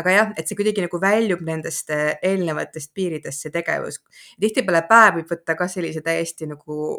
aga 0.01 0.15
jah, 0.15 0.31
et 0.37 0.49
see 0.49 0.57
kuidagi 0.57 0.85
nagu 0.85 1.01
väljub 1.01 1.43
nendest 1.45 1.93
äh, 1.93 2.15
eelnevatest 2.25 2.93
piiridest, 2.97 3.45
see 3.45 3.53
tegevus. 3.53 4.01
tihtipeale 4.41 4.85
päev 4.89 5.19
võib 5.19 5.35
võtta 5.35 5.57
ka 5.59 5.69
sellise 5.71 6.01
täiesti 6.05 6.49
nagu, 6.49 6.95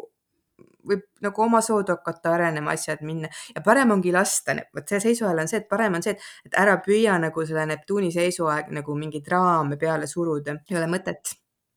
võib 0.87 1.03
nagu 1.25 1.43
omasoodu 1.47 1.95
hakata 1.97 2.35
arenema 2.35 2.75
asjad 2.77 3.03
minna. 3.07 3.31
Ja 3.55 3.63
parem 3.65 3.91
ongi 3.95 4.13
lasta, 4.15 4.55
vot 4.75 4.87
see 4.89 5.01
seisuajal 5.09 5.43
on 5.43 5.51
see, 5.51 5.63
et 5.63 5.69
parem 5.69 5.97
on 5.99 6.05
see, 6.05 6.15
et, 6.45 6.53
ära 6.65 6.77
püüa 6.85 7.17
nagu 7.21 7.45
selle 7.47 7.65
Neptuuni 7.73 8.11
seisuaeg 8.13 8.71
nagu 8.79 8.95
mingeid 8.97 9.27
raame 9.31 9.77
peale 9.81 10.07
suruda, 10.07 10.59
ei 10.69 10.79
ole 10.79 10.89
mõtet 10.91 11.35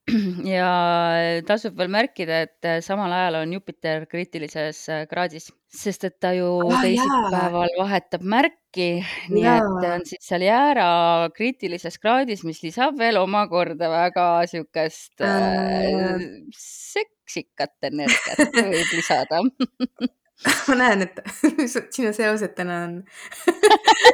ja 0.54 0.69
tasub 1.47 1.76
veel 1.78 1.90
märkida, 1.92 2.42
et 2.47 2.66
äh, 2.69 2.78
samal 2.85 3.12
ajal 3.14 3.40
on 3.42 3.54
Jupiter 3.54 4.07
kriitilises 4.11 4.83
äh, 4.90 5.02
kraadis, 5.11 5.50
sest 5.71 6.07
et 6.09 6.16
ta 6.23 6.33
ju 6.35 6.49
ah, 6.66 6.80
teisipäeval 6.83 7.75
vahetab 7.78 8.25
märki, 8.35 8.88
nii 9.30 9.45
jaa. 9.45 9.59
et 9.61 9.88
on 9.90 10.07
siis 10.09 10.25
seal 10.26 10.47
jäära 10.47 10.87
kriitilises 11.37 12.00
kraadis, 12.02 12.45
mis 12.49 12.62
lisab 12.64 12.99
veel 13.00 13.21
omakorda 13.21 13.90
väga 13.92 14.28
siukest 14.50 15.21
äh, 15.25 15.37
äh... 15.37 16.25
seksikat 16.57 17.90
energiat 17.92 18.57
võib 18.57 18.97
lisada 18.97 19.45
ma 20.68 20.76
näen, 20.80 21.04
et 21.04 21.20
sinu 21.94 22.12
seosed 22.16 22.54
täna 22.56 22.80
on 22.87 22.97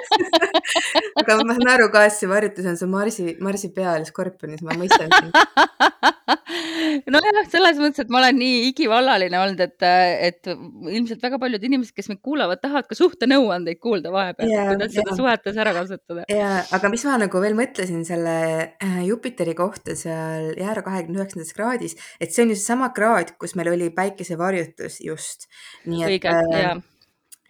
aga 1.22 1.38
ma 1.42 1.54
saan 1.54 1.72
aru 1.76 1.90
ka, 1.94 2.06
et 2.08 2.16
see 2.16 2.30
varjutus 2.30 2.66
on 2.72 2.78
su 2.80 2.90
Marsi, 2.90 3.36
Marsi 3.42 3.70
peal 3.74 4.06
Skorpionis, 4.08 4.64
ma 4.66 4.76
mõistan 4.78 5.12
sind 5.12 6.15
nojah, 7.14 7.40
selles 7.50 7.78
mõttes, 7.80 8.02
et 8.02 8.10
ma 8.12 8.20
olen 8.22 8.38
nii 8.40 8.62
igivallaline 8.70 9.38
olnud, 9.40 9.60
et, 9.62 9.86
et 10.28 10.50
ilmselt 10.50 11.22
väga 11.22 11.38
paljud 11.42 11.66
inimesed, 11.68 11.94
kes 11.96 12.10
meid 12.10 12.22
kuulavad, 12.24 12.60
tahavad 12.62 12.88
ka 12.90 12.98
suhtenõuandeid 12.98 13.80
kuulda 13.82 14.10
vahepeal 14.14 14.50
yeah,, 14.50 14.72
kuidas 14.72 14.94
seda 14.96 15.12
yeah. 15.12 15.20
suhetes 15.20 15.60
ära 15.62 15.74
kasutada. 15.76 16.26
ja, 16.32 16.50
aga 16.78 16.90
mis 16.92 17.06
ma 17.06 17.20
nagu 17.22 17.42
veel 17.44 17.56
mõtlesin 17.58 18.02
selle 18.08 18.36
äh, 18.72 18.98
Jupiteri 19.06 19.54
kohta 19.58 19.94
seal 19.98 20.50
jäära 20.58 20.82
kahekümne 20.86 21.22
üheksandas 21.22 21.54
kraadis, 21.56 21.96
et 22.20 22.34
see 22.34 22.46
on 22.46 22.52
ju 22.54 22.58
seesama 22.58 22.90
kraad, 22.96 23.36
kus 23.40 23.54
meil 23.58 23.70
oli 23.74 23.92
päikesevarjutus 23.94 25.00
just. 25.06 25.48
nii 25.86 26.04
et 26.08 26.28
äh, 26.32 26.74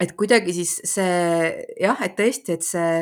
et 0.03 0.13
kuidagi 0.17 0.53
siis 0.53 0.77
see 0.85 1.49
jah, 1.81 1.97
et 2.05 2.15
tõesti, 2.17 2.57
et 2.57 2.65
see, 2.65 3.01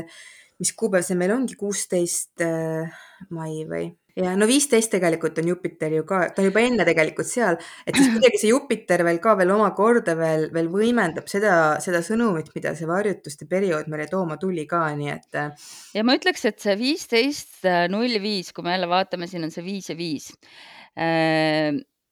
mis 0.62 0.72
kuupäev 0.77 1.03
see 1.03 1.20
meil 1.20 1.36
ongi, 1.36 1.58
kuusteist 1.60 2.44
äh, 2.46 3.03
mai 3.36 3.63
või? 3.67 3.89
Ja 4.19 4.34
no 4.39 4.48
viisteist 4.50 4.91
tegelikult 4.93 5.39
on 5.41 5.50
Jupiter 5.51 5.93
ju 5.98 6.05
ka, 6.07 6.22
ta 6.36 6.45
juba 6.45 6.63
enne 6.63 6.86
tegelikult 6.88 7.29
seal, 7.29 7.57
et 7.86 7.98
siis 7.98 8.12
kuidagi 8.13 8.41
see 8.41 8.51
Jupiter 8.51 9.03
veel 9.07 9.19
ka 9.24 9.36
veel 9.39 9.53
omakorda 9.55 10.15
veel, 10.19 10.48
veel 10.55 10.69
võimendab 10.72 11.27
seda, 11.31 11.55
seda 11.84 12.01
sõnumit, 12.05 12.51
mida 12.55 12.75
see 12.77 12.89
varjutuste 12.89 13.48
periood 13.51 13.89
meile 13.91 14.07
tooma 14.12 14.39
tuli 14.41 14.67
ka, 14.69 14.86
nii 14.95 15.12
et. 15.13 15.29
Äh, 15.41 15.67
ja 15.98 16.05
ma 16.07 16.15
ütleks, 16.19 16.45
et 16.48 16.62
see 16.63 16.77
viisteist 16.79 17.67
null 17.91 18.19
viis, 18.24 18.53
kui 18.55 18.65
me 18.65 18.75
jälle 18.75 18.89
vaatame, 18.91 19.27
siin 19.31 19.48
on 19.48 19.53
see 19.53 19.65
viis 19.65 19.91
ja 19.91 19.98
viis, 20.00 20.31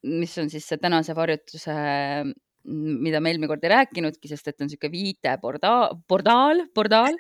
mis 0.03 0.33
on 0.41 0.50
siis 0.51 0.65
see 0.67 0.81
tänase 0.81 1.15
varjutuse 1.15 1.75
mida 2.63 3.20
me 3.20 3.34
eelmine 3.34 3.50
kord 3.51 3.63
ei 3.65 3.72
rääkinudki, 3.74 4.29
sest 4.32 4.48
et 4.48 4.62
on 4.62 4.70
niisugune 4.70 4.93
viiteportaal, 4.93 5.98
portaal, 6.08 6.63
portaal 6.75 7.17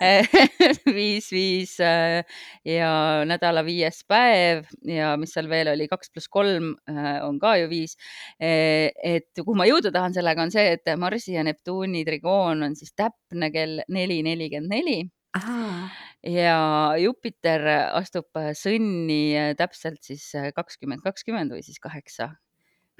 viis, 0.98 1.28
viis 1.32 1.74
äh, 1.84 2.22
ja 2.64 2.90
nädala 3.28 3.64
viies 3.66 4.02
päev 4.08 4.64
ja 4.88 5.14
mis 5.20 5.34
seal 5.36 5.50
veel 5.52 5.72
oli, 5.74 5.88
kaks 5.90 6.12
pluss 6.14 6.30
kolm 6.32 6.72
äh, 6.90 7.18
on 7.26 7.40
ka 7.42 7.56
ju 7.60 7.68
viis. 7.72 7.96
Äh, 8.40 8.88
et 9.04 9.32
kuhu 9.42 9.56
ma 9.58 9.68
jõuda 9.68 9.92
tahan 9.94 10.16
sellega, 10.16 10.46
on 10.46 10.54
see, 10.54 10.76
et 10.78 10.96
Marsi 11.00 11.36
ja 11.36 11.44
Neptuuni 11.46 12.04
trigoon 12.08 12.64
on 12.66 12.78
siis 12.78 12.96
täpne 12.96 13.52
kell 13.54 13.84
neli 13.92 14.22
nelikümmend 14.26 14.72
neli 14.72 14.98
ja 16.26 16.56
Jupiter 16.96 17.66
astub 17.98 18.38
sõnni 18.56 19.52
täpselt 19.58 20.00
siis 20.06 20.30
kakskümmend 20.56 21.04
kakskümmend 21.04 21.52
või 21.52 21.62
siis 21.66 21.82
kaheksa. 21.82 22.32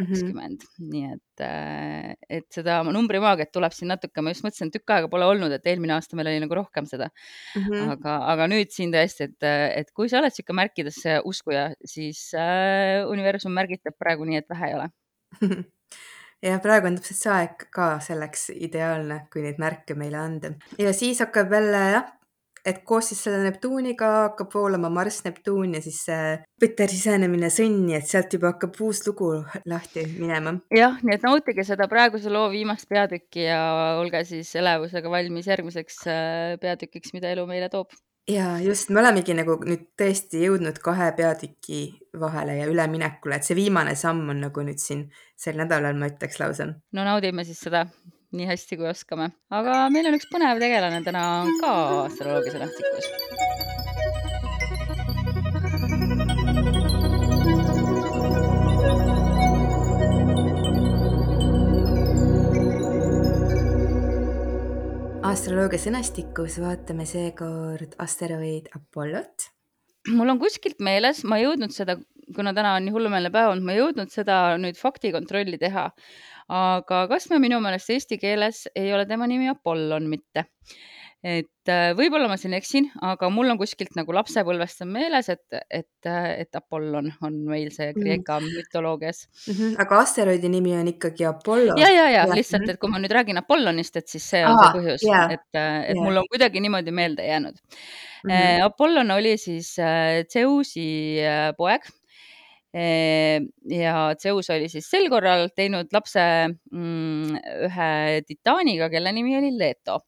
Kakskümmend 0.00 0.64
mm, 0.64 0.72
-hmm. 0.76 0.90
nii 0.92 1.12
et, 1.14 1.44
äh, 1.44 2.38
et 2.38 2.46
seda 2.52 2.78
numbrimaagiat 2.84 3.52
tuleb 3.54 3.72
siin 3.72 3.88
natuke, 3.92 4.22
ma 4.22 4.34
just 4.34 4.44
mõtlesin, 4.44 4.72
tükk 4.74 4.92
aega 4.92 5.08
pole 5.12 5.28
olnud, 5.28 5.52
et 5.56 5.70
eelmine 5.70 5.96
aasta 5.96 6.18
meil 6.18 6.30
oli 6.32 6.42
nagu 6.44 6.58
rohkem 6.58 6.88
seda 6.90 7.08
mm. 7.08 7.62
-hmm. 7.62 7.94
aga, 7.96 8.16
aga 8.34 8.48
nüüd 8.52 8.74
siin 8.74 8.92
tõesti, 8.94 9.30
et, 9.30 9.48
et 9.82 9.94
kui 9.96 10.10
sa 10.12 10.20
oled 10.20 10.34
niisugune 10.34 10.60
märkidesse 10.62 11.20
uskuja, 11.24 11.70
siis 11.84 12.28
äh, 12.36 13.06
universum 13.08 13.56
märgitab 13.56 13.96
praegu 13.98 14.28
nii, 14.28 14.42
et 14.42 14.52
vähe 14.52 14.70
ei 14.70 14.76
ole 14.80 14.90
ja 16.46 16.58
praegu 16.64 16.90
on 16.90 16.98
täpselt 16.98 17.22
see 17.22 17.32
aeg 17.32 17.66
ka 17.72 17.88
selleks 18.04 18.50
ideaalne, 18.52 19.22
kui 19.32 19.44
neid 19.46 19.60
märke 19.62 19.96
meile 19.98 20.20
anda 20.20 20.52
ja 20.80 20.92
siis 20.96 21.24
hakkab 21.24 21.52
jälle 21.56 21.82
jah, 21.96 22.12
et 22.66 22.82
koos 22.84 23.10
siis 23.10 23.20
selle 23.26 23.42
Neptuuniga 23.44 24.08
hakkab 24.26 24.54
voolama 24.54 24.90
Marss-Neptuun 24.92 25.76
ja 25.76 25.82
siis 25.84 26.00
see 26.08 26.32
Jupiter 26.36 26.90
sisenemine 26.90 27.50
sõnni, 27.52 27.94
et 27.98 28.08
sealt 28.08 28.32
juba 28.34 28.52
hakkab 28.54 28.80
uus 28.82 29.02
lugu 29.06 29.30
lahti 29.70 30.06
minema. 30.16 30.56
jah, 30.74 30.98
nii 31.02 31.16
et 31.16 31.26
nautige 31.26 31.66
seda 31.66 31.88
praeguse 31.90 32.32
loo 32.32 32.48
viimast 32.52 32.88
peatükki 32.90 33.46
ja 33.46 33.60
olge 34.00 34.24
siis 34.28 34.50
elevusega 34.58 35.12
valmis 35.12 35.46
järgmiseks 35.52 36.02
äh, 36.10 36.56
peatükiks, 36.62 37.14
mida 37.16 37.30
elu 37.34 37.46
meile 37.46 37.70
toob. 37.72 37.94
ja 38.30 38.56
just, 38.62 38.90
me 38.90 39.00
olemegi 39.04 39.36
nagu 39.38 39.60
nüüd 39.62 39.86
tõesti 40.00 40.42
jõudnud 40.48 40.82
kahe 40.82 41.12
peatüki 41.18 41.84
vahele 42.18 42.58
ja 42.58 42.66
üleminekule, 42.72 43.38
et 43.38 43.46
see 43.46 43.58
viimane 43.58 43.94
samm 43.94 44.34
on 44.34 44.42
nagu 44.48 44.66
nüüd 44.66 44.82
siin 44.82 45.06
sel 45.38 45.58
nädalal, 45.60 45.94
ma 45.94 46.10
ütleks 46.10 46.42
lausa. 46.42 46.72
no 46.92 47.06
naudime 47.06 47.46
siis 47.46 47.62
seda 47.68 47.86
nii 48.36 48.50
hästi, 48.52 48.80
kui 48.80 48.90
oskame. 48.92 49.30
aga 49.50 49.86
meil 49.94 50.10
on 50.10 50.18
üks 50.18 50.28
põnev 50.32 50.62
tegelane 50.62 51.02
täna 51.06 51.26
ka 51.62 51.72
astroloogilise 52.06 52.64
nähtikus. 52.64 53.14
astroloogia 65.36 65.80
sõnastikus 65.82 66.54
vaatame 66.62 67.04
seekord 67.08 67.96
asteroid 68.00 68.70
Apollot. 68.76 69.50
mul 70.14 70.32
on 70.32 70.38
kuskilt 70.40 70.78
meeles, 70.80 71.24
ma 71.28 71.36
ei 71.36 71.44
jõudnud 71.44 71.74
seda, 71.74 71.96
kuna 72.36 72.54
täna 72.56 72.76
on 72.78 72.86
nii 72.86 72.94
hullumeelne 72.94 73.32
päev 73.34 73.50
olnud, 73.52 73.66
ma 73.66 73.74
ei 73.74 73.82
jõudnud 73.82 74.12
seda 74.14 74.36
nüüd 74.62 74.78
faktikontrolli 74.80 75.58
teha, 75.60 75.90
aga 76.48 77.06
kas 77.10 77.30
me 77.30 77.40
minu 77.42 77.60
meelest 77.60 77.90
eesti 77.90 78.18
keeles 78.22 78.66
ei 78.74 78.92
ole 78.94 79.06
tema 79.06 79.26
nimi 79.26 79.48
Apollon 79.48 80.06
mitte 80.10 80.46
et 81.26 81.70
äh, 81.72 81.90
võib-olla 81.96 82.28
ma 82.30 82.36
siin 82.38 82.54
eksin, 82.54 82.86
aga 83.04 83.28
mul 83.32 83.50
on 83.50 83.58
kuskilt 83.58 83.96
nagu 83.98 84.14
lapsepõlvest 84.14 84.84
on 84.84 84.92
meeles, 84.94 85.30
et, 85.32 85.58
et, 85.74 86.08
et 86.10 86.58
Apollon 86.58 87.08
on 87.26 87.38
meil 87.48 87.72
see 87.74 87.88
mhm. 87.90 88.02
Kreeka 88.02 88.38
mm. 88.38 88.58
mütoloogias 88.60 89.24
mm. 89.26 89.52
-hmm. 89.52 89.74
aga 89.82 90.00
asteroidi 90.04 90.50
nimi 90.52 90.76
on 90.76 90.92
ikkagi 90.92 91.26
Apollo. 91.26 91.74
ja, 91.80 91.90
ja, 91.90 92.08
ja 92.12 92.26
lihtsalt, 92.30 92.68
et 92.68 92.80
kui 92.80 92.92
ma 92.92 93.02
nüüd 93.02 93.14
räägin 93.16 93.42
Apollonist, 93.42 93.96
et 93.96 94.08
siis 94.08 94.30
see 94.30 94.44
on 94.44 94.54
Aha, 94.54 94.70
see 94.70 94.80
põhjus 94.80 95.06
yeah., 95.08 95.32
et, 95.38 95.48
äh, 95.54 95.82
et 95.90 95.96
yeah. 95.96 96.04
mul 96.04 96.22
on 96.22 96.30
kuidagi 96.30 96.62
niimoodi 96.62 96.94
meelde 96.94 97.26
jäänud 97.26 97.58
mm. 97.58 98.30
-hmm. 98.30 98.64
Apollon 98.70 99.10
oli 99.10 99.36
siis 99.38 99.74
Zeusi 100.32 101.16
poeg 101.56 101.90
ja 102.76 103.98
Zeus 104.20 104.50
oli 104.52 104.68
siis 104.68 104.88
sel 104.90 105.08
korral 105.12 105.48
teinud 105.56 105.92
lapse 105.96 106.22
mm, 106.50 107.36
ühe 107.68 107.92
titaaniga, 108.26 108.90
kelle 108.92 109.12
nimi 109.16 109.36
oli 109.38 109.54
Leto. 109.56 110.00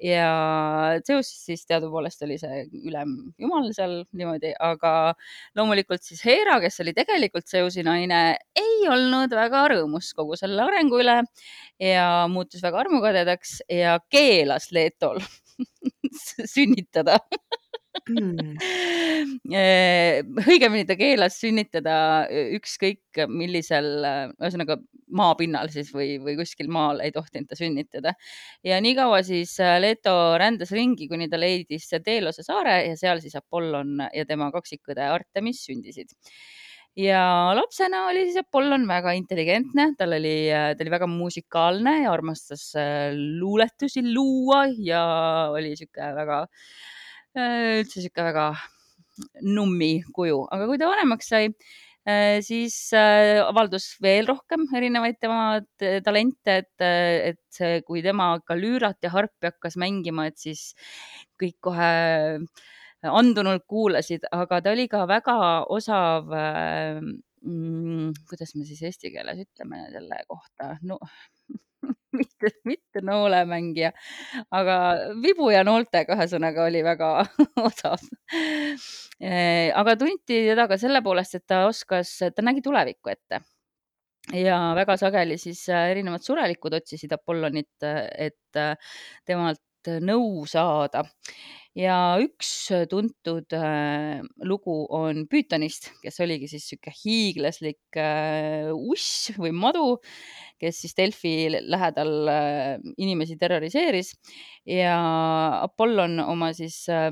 Ja 0.00 0.98
Zeus 1.06 1.28
siis 1.44 1.64
teadupoolest 1.68 2.24
oli 2.26 2.36
see 2.40 2.64
ülemjumal 2.88 3.68
seal 3.76 3.98
niimoodi, 4.16 4.54
aga 4.60 5.14
loomulikult 5.56 6.04
siis 6.04 6.24
Hera, 6.26 6.56
kes 6.62 6.80
oli 6.84 6.94
tegelikult 6.96 7.48
Zeusi 7.48 7.84
naine, 7.86 8.22
ei 8.56 8.88
olnud 8.90 9.32
väga 9.36 9.66
rõõmus 9.74 10.10
kogu 10.16 10.38
selle 10.40 10.64
arengu 10.64 11.00
üle 11.04 11.20
ja 11.80 12.06
muutus 12.32 12.64
väga 12.64 12.82
armukadedaks 12.84 13.60
ja 13.70 13.98
keelas 14.12 14.70
Letol 14.74 15.20
sünnitada 16.54 17.20
mm. 18.08 18.56
õigemini 20.48 20.86
ta 20.88 20.96
keelas 20.98 21.38
sünnitada 21.40 21.94
ükskõik 22.56 23.24
millisel, 23.28 23.88
ühesõnaga 24.38 24.78
maapinnal 25.14 25.70
siis 25.72 25.92
või, 25.94 26.16
või 26.22 26.36
kuskil 26.38 26.70
maal 26.72 27.02
ei 27.04 27.12
tohtinud 27.14 27.48
ta 27.50 27.58
sünnitada. 27.58 28.14
ja 28.64 28.80
niikaua 28.82 29.22
siis 29.26 29.54
äh, 29.62 29.76
Leto 29.80 30.14
rändas 30.40 30.72
ringi, 30.74 31.08
kuni 31.08 31.28
ta 31.30 31.40
leidis 31.40 31.88
Deelose 32.04 32.44
saare 32.46 32.80
ja 32.88 32.96
seal 32.98 33.22
siis 33.22 33.36
Apollon 33.38 33.98
ja 34.14 34.26
tema 34.26 34.50
kaksikõde 34.54 35.04
Artemis 35.06 35.64
sündisid 35.66 36.14
ja 36.96 37.52
lapsena 37.56 38.06
oli 38.08 38.26
siis 38.28 38.40
Apollon 38.42 38.86
väga 38.88 39.14
intelligentne, 39.18 39.92
tal 39.98 40.16
oli, 40.18 40.36
ta 40.50 40.82
oli 40.84 40.94
väga 40.94 41.08
musikaalne 41.10 42.00
ja 42.04 42.12
armastas 42.12 42.70
äh, 42.78 43.12
luuletusi 43.14 44.04
luua 44.12 44.66
ja 44.78 45.04
oli 45.54 45.74
sihuke 45.78 46.12
väga 46.18 46.42
äh, 46.44 46.48
Äh, 46.48 47.02
üldse 47.38 48.02
sihuke 48.02 48.24
väga 48.26 48.52
nummi 49.46 49.98
kuju, 50.14 50.44
aga 50.54 50.68
kui 50.68 50.78
ta 50.80 50.90
vanemaks 50.90 51.30
sai, 51.30 51.48
äh, 52.08 52.38
siis 52.44 52.76
äh, 52.98 53.40
avaldus 53.44 53.92
veel 54.02 54.28
rohkem 54.30 54.66
erinevaid 54.74 55.20
tema 55.22 55.60
talente, 56.06 56.60
et, 56.62 56.86
et 56.86 57.84
kui 57.86 58.02
tema 58.02 58.34
ka 58.46 58.58
lüürat 58.58 58.98
ja 59.04 59.12
harpi 59.14 59.50
hakkas 59.52 59.78
mängima, 59.80 60.28
et 60.30 60.40
siis 60.42 60.72
kõik 61.40 61.58
kohe 61.68 61.92
andunult 63.04 63.66
kuulasid, 63.68 64.24
aga 64.32 64.62
ta 64.64 64.72
oli 64.72 64.88
ka 64.88 65.04
väga 65.08 65.36
osav 65.74 66.30
mm,, 67.44 68.14
kuidas 68.30 68.54
me 68.56 68.64
siis 68.68 68.82
eesti 68.88 69.12
keeles 69.12 69.44
ütleme 69.44 69.84
selle 69.92 70.22
kohta? 70.30 70.74
No, 70.88 70.98
mitte, 72.18 72.52
mitte 72.68 73.02
noolemängija, 73.04 73.92
aga 74.54 74.76
vibu 75.22 75.50
ja 75.52 75.64
nooltega, 75.66 76.16
ühesõnaga 76.18 76.68
oli 76.68 76.84
väga 76.86 77.10
osav. 77.68 78.04
aga 79.82 79.96
tunti 80.00 80.44
teda 80.50 80.68
ka 80.70 80.78
selle 80.80 81.02
poolest, 81.04 81.40
et 81.40 81.46
ta 81.46 81.64
oskas, 81.68 82.16
ta 82.34 82.46
nägi 82.46 82.64
tulevikku 82.64 83.12
ette 83.12 83.42
ja 84.32 84.58
väga 84.76 84.96
sageli 84.96 85.36
siis 85.40 85.66
erinevad 85.68 86.24
surelikud 86.24 86.78
otsisid 86.80 87.12
Apollonit, 87.12 87.76
et 87.84 88.64
temalt 89.26 89.60
nõu 90.00 90.46
saada 90.48 91.04
ja 91.78 91.96
üks 92.22 92.50
tuntud 92.90 93.54
äh, 93.56 94.22
lugu 94.46 94.76
on 94.94 95.24
Püütonist, 95.30 95.90
kes 96.02 96.20
oligi 96.22 96.48
siis 96.50 96.68
sihuke 96.70 96.92
hiiglaslik 96.94 97.98
äh, 97.98 98.70
uss 98.74 99.32
või 99.38 99.52
madu, 99.56 99.98
kes 100.62 100.84
siis 100.84 100.94
Delfi 100.98 101.34
lähedal 101.58 102.30
äh, 102.30 102.78
inimesi 102.96 103.36
terroriseeris. 103.40 104.14
Ja 104.70 104.94
Apollon 105.64 106.20
oma 106.22 106.52
siis 106.56 106.84
äh, 106.92 107.10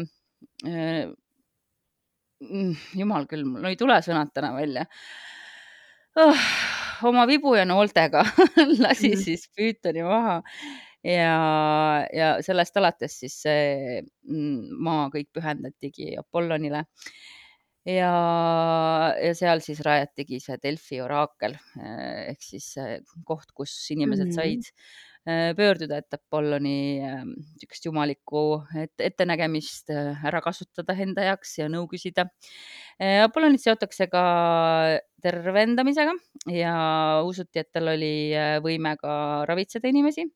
mm, 0.62 2.76
jumal 3.02 3.26
küll, 3.30 3.44
mul 3.48 3.72
ei 3.72 3.80
tule 3.80 3.98
sõnad 4.04 4.30
täna 4.34 4.54
välja. 4.54 4.86
Oh, 6.22 6.48
oma 7.08 7.24
vibu 7.26 7.54
ja 7.56 7.64
nooltega 7.64 8.20
lasi 8.84 9.14
-hmm. 9.14 9.22
siis 9.24 9.46
Püütoni 9.56 10.02
maha 10.04 10.42
ja, 11.04 12.06
ja 12.14 12.32
sellest 12.44 12.76
alates 12.78 13.18
siis 13.24 13.36
see 13.44 14.00
mm, 14.00 14.80
maa 14.82 15.06
kõik 15.12 15.30
pühendatigi 15.34 16.14
Apollonile. 16.20 16.84
ja, 17.86 18.10
ja 19.18 19.32
seal 19.34 19.62
siis 19.64 19.82
rajatigi 19.82 20.38
see 20.42 20.58
Delfi 20.62 21.00
oraakel 21.02 21.56
eh, 21.82 22.30
ehk 22.32 22.44
siis 22.44 22.74
koht, 23.26 23.50
kus 23.54 23.74
inimesed 23.90 24.28
mm 24.28 24.30
-hmm. 24.30 24.34
said 24.34 24.62
eh, 25.26 25.50
pöörduda, 25.58 25.98
et 25.98 26.14
Apolloni 26.14 27.02
niisugust 27.02 27.84
jumalikku 27.84 28.62
et, 28.78 28.94
ettenägemist 28.98 29.90
eh, 29.90 30.24
ära 30.24 30.40
kasutada 30.40 30.94
enda 30.94 31.26
jaoks 31.32 31.58
ja 31.58 31.68
nõu 31.68 31.88
küsida. 31.90 32.28
Apollonit 33.24 33.60
seotakse 33.60 34.06
ka 34.06 34.22
tervendamisega 35.22 36.12
ja 36.54 36.74
usuti, 37.26 37.58
et 37.58 37.72
tal 37.72 37.88
oli 37.88 38.30
võime 38.62 38.94
ka 39.00 39.42
ravitseda 39.48 39.88
inimesi 39.88 40.28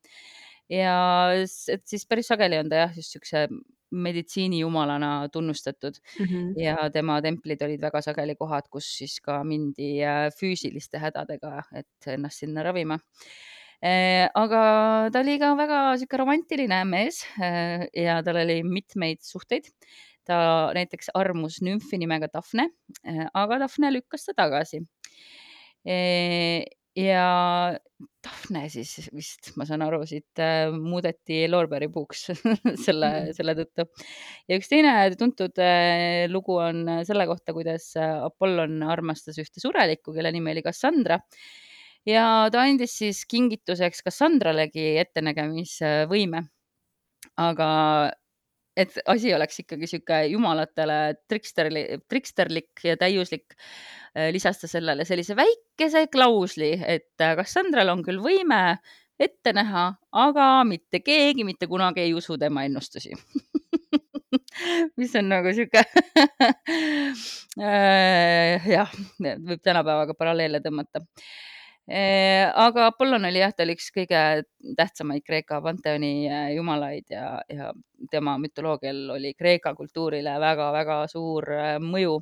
ja 0.73 0.99
et 1.37 1.87
siis 1.87 2.07
päris 2.09 2.31
sageli 2.33 2.59
on 2.59 2.71
ta 2.71 2.87
jah, 2.87 2.95
just 2.97 3.15
siukse 3.15 3.47
meditsiinijumalana 3.91 5.29
tunnustatud 5.33 5.95
mm 6.19 6.27
-hmm. 6.27 6.63
ja 6.63 6.91
tema 6.91 7.21
templid 7.23 7.63
olid 7.63 7.81
väga 7.81 8.03
sageli 8.03 8.35
kohad, 8.35 8.69
kus 8.71 8.89
siis 8.99 9.21
ka 9.21 9.45
mindi 9.45 10.03
äh, 10.03 10.31
füüsiliste 10.41 10.99
hädadega, 10.99 11.63
et 11.75 12.07
ennast 12.07 12.39
sinna 12.39 12.63
ravima 12.63 12.99
äh, 13.85 14.29
aga 14.35 15.11
ta 15.13 15.21
oli 15.21 15.39
ka 15.39 15.57
väga 15.57 15.97
sihuke 15.97 16.17
romantiline 16.17 16.85
mees 16.85 17.23
äh, 17.41 17.87
ja 17.95 18.23
tal 18.23 18.37
oli 18.37 18.63
mitmeid 18.63 19.23
suhteid. 19.23 19.71
ta 20.27 20.73
näiteks 20.75 21.11
armus 21.15 21.61
nümfi 21.63 21.99
nimega 21.99 22.27
Daphne, 22.27 22.71
aga 23.35 23.59
Daphne 23.59 23.93
lükkas 23.93 24.25
ta 24.25 24.33
tagasi 24.35 24.81
ja 26.97 27.27
Daphne 28.27 28.65
siis 28.73 29.11
vist, 29.15 29.53
ma 29.57 29.67
saan 29.69 29.85
aru, 29.87 30.01
siit 30.09 30.41
äh, 30.43 30.73
muudeti 30.73 31.45
Lorbeeri 31.51 31.89
puuks 31.93 32.27
selle, 32.87 33.11
selle 33.37 33.55
tõttu. 33.59 33.87
ja 34.49 34.59
üks 34.59 34.73
teine 34.73 34.97
tuntud 35.19 35.61
äh, 35.63 36.25
lugu 36.33 36.59
on 36.63 36.83
selle 37.09 37.29
kohta, 37.29 37.55
kuidas 37.57 37.93
Apollon 38.01 38.83
armastas 38.87 39.39
ühte 39.43 39.63
surelikku, 39.63 40.17
kelle 40.17 40.33
nimi 40.35 40.55
oli 40.55 40.65
Cassandra 40.67 41.21
ja 42.07 42.27
ta 42.53 42.63
andis 42.65 42.95
siis 43.01 43.25
kingituseks 43.29 44.05
Cassandralegi 44.07 44.95
ettenägemisvõime. 45.03 46.45
aga 47.37 47.69
et 48.77 48.93
asi 49.09 49.33
oleks 49.35 49.63
ikkagi 49.63 49.89
sihuke 49.91 50.21
jumalatele 50.33 50.99
triksterli, 51.29 51.87
triksterlik 52.09 52.85
ja 52.85 52.97
täiuslik, 53.01 53.57
äh, 54.13 54.31
lisas 54.35 54.61
ta 54.61 54.71
sellele 54.71 55.07
sellise 55.09 55.37
väikese 55.39 56.07
klausli, 56.13 56.75
et 56.87 57.13
Cassandral 57.19 57.89
on 57.95 58.05
küll 58.07 58.21
võime 58.23 58.79
ette 59.21 59.53
näha, 59.57 59.89
aga 60.13 60.47
mitte 60.69 61.01
keegi 61.01 61.45
mitte 61.49 61.67
kunagi 61.71 62.05
ei 62.05 62.15
usu 62.15 62.37
tema 62.39 62.67
ennustusi. 62.69 63.17
Mis 65.01 65.13
on 65.17 65.29
nagu 65.29 65.53
sihuke 65.57 65.83
äh, 67.61 68.69
jah, 68.73 68.93
võib 69.21 69.61
tänapäevaga 69.65 70.17
paralleele 70.17 70.61
tõmmata 70.65 71.05
aga 71.87 72.89
Apollon 72.91 73.29
oli 73.29 73.39
jah, 73.39 73.53
ta 73.55 73.63
oli 73.63 73.77
üks 73.77 73.93
kõige 73.95 74.21
tähtsamaid 74.79 75.23
Kreeka 75.27 75.61
panteoni 75.63 76.27
äh, 76.27 76.49
jumalaid 76.57 77.07
ja, 77.11 77.39
ja 77.47 77.71
tema 78.11 78.37
mütoloogial 78.43 79.05
oli 79.15 79.35
Kreeka 79.39 79.75
kultuurile 79.79 80.35
väga-väga 80.43 81.05
suur 81.13 81.47
äh, 81.55 81.77
mõju. 81.79 82.19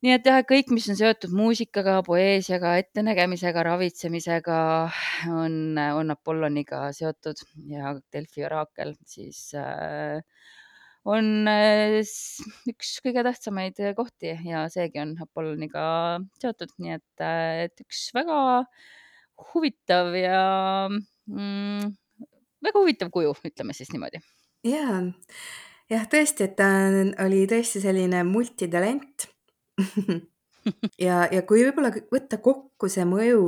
nii 0.00 0.14
et 0.16 0.24
jah, 0.24 0.40
kõik, 0.48 0.72
mis 0.72 0.88
on 0.88 0.96
seotud 0.96 1.34
muusikaga, 1.36 1.98
poeesiaga, 2.06 2.78
ettenägemisega, 2.80 3.62
ravitsemisega, 3.68 4.60
on, 5.28 5.76
on 5.76 6.16
Apolloniga 6.16 6.86
seotud 6.96 7.44
ja 7.68 7.92
Delfi 8.12 8.48
oraakel 8.48 8.94
siis 9.04 9.50
äh, 9.52 10.24
on 11.08 11.48
äh, 11.48 12.00
üks 12.68 12.96
kõige 13.04 13.24
tähtsamaid 13.24 13.78
kohti 13.96 14.34
ja 14.46 14.66
seegi 14.72 15.00
on 15.02 15.14
Apolloniga 15.22 15.82
seotud, 16.42 16.72
nii 16.82 16.96
et, 16.98 17.24
äh, 17.24 17.66
et 17.68 17.84
üks 17.84 18.10
väga 18.16 18.40
huvitav 19.52 20.12
ja 20.18 20.42
mm, 20.90 21.94
väga 22.66 22.82
huvitav 22.82 23.12
kuju, 23.14 23.32
ütleme 23.48 23.76
siis 23.76 23.92
niimoodi. 23.94 24.20
ja, 24.68 25.00
jah, 25.90 26.04
tõesti, 26.10 26.50
et 26.50 26.58
ta 26.60 26.68
oli 27.24 27.46
tõesti 27.48 27.82
selline 27.82 28.22
multitalent 28.28 29.30
ja, 31.06 31.24
ja 31.32 31.42
kui 31.48 31.64
võib-olla 31.64 31.92
võtta 32.12 32.40
kokku 32.44 32.90
see 32.92 33.06
mõju 33.08 33.42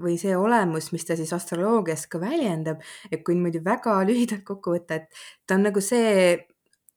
või 0.00 0.16
see 0.20 0.36
olemus, 0.36 0.88
mis 0.94 1.04
ta 1.04 1.16
siis 1.18 1.34
astroloogias 1.36 2.06
ka 2.08 2.20
väljendab, 2.22 2.80
et 3.10 3.20
kui 3.20 3.36
niimoodi 3.36 3.60
väga 3.64 3.98
lühidalt 4.08 4.46
kokku 4.48 4.78
võtta, 4.78 5.02
et 5.02 5.24
ta 5.44 5.60
on 5.60 5.68
nagu 5.68 5.84
see 5.84 6.38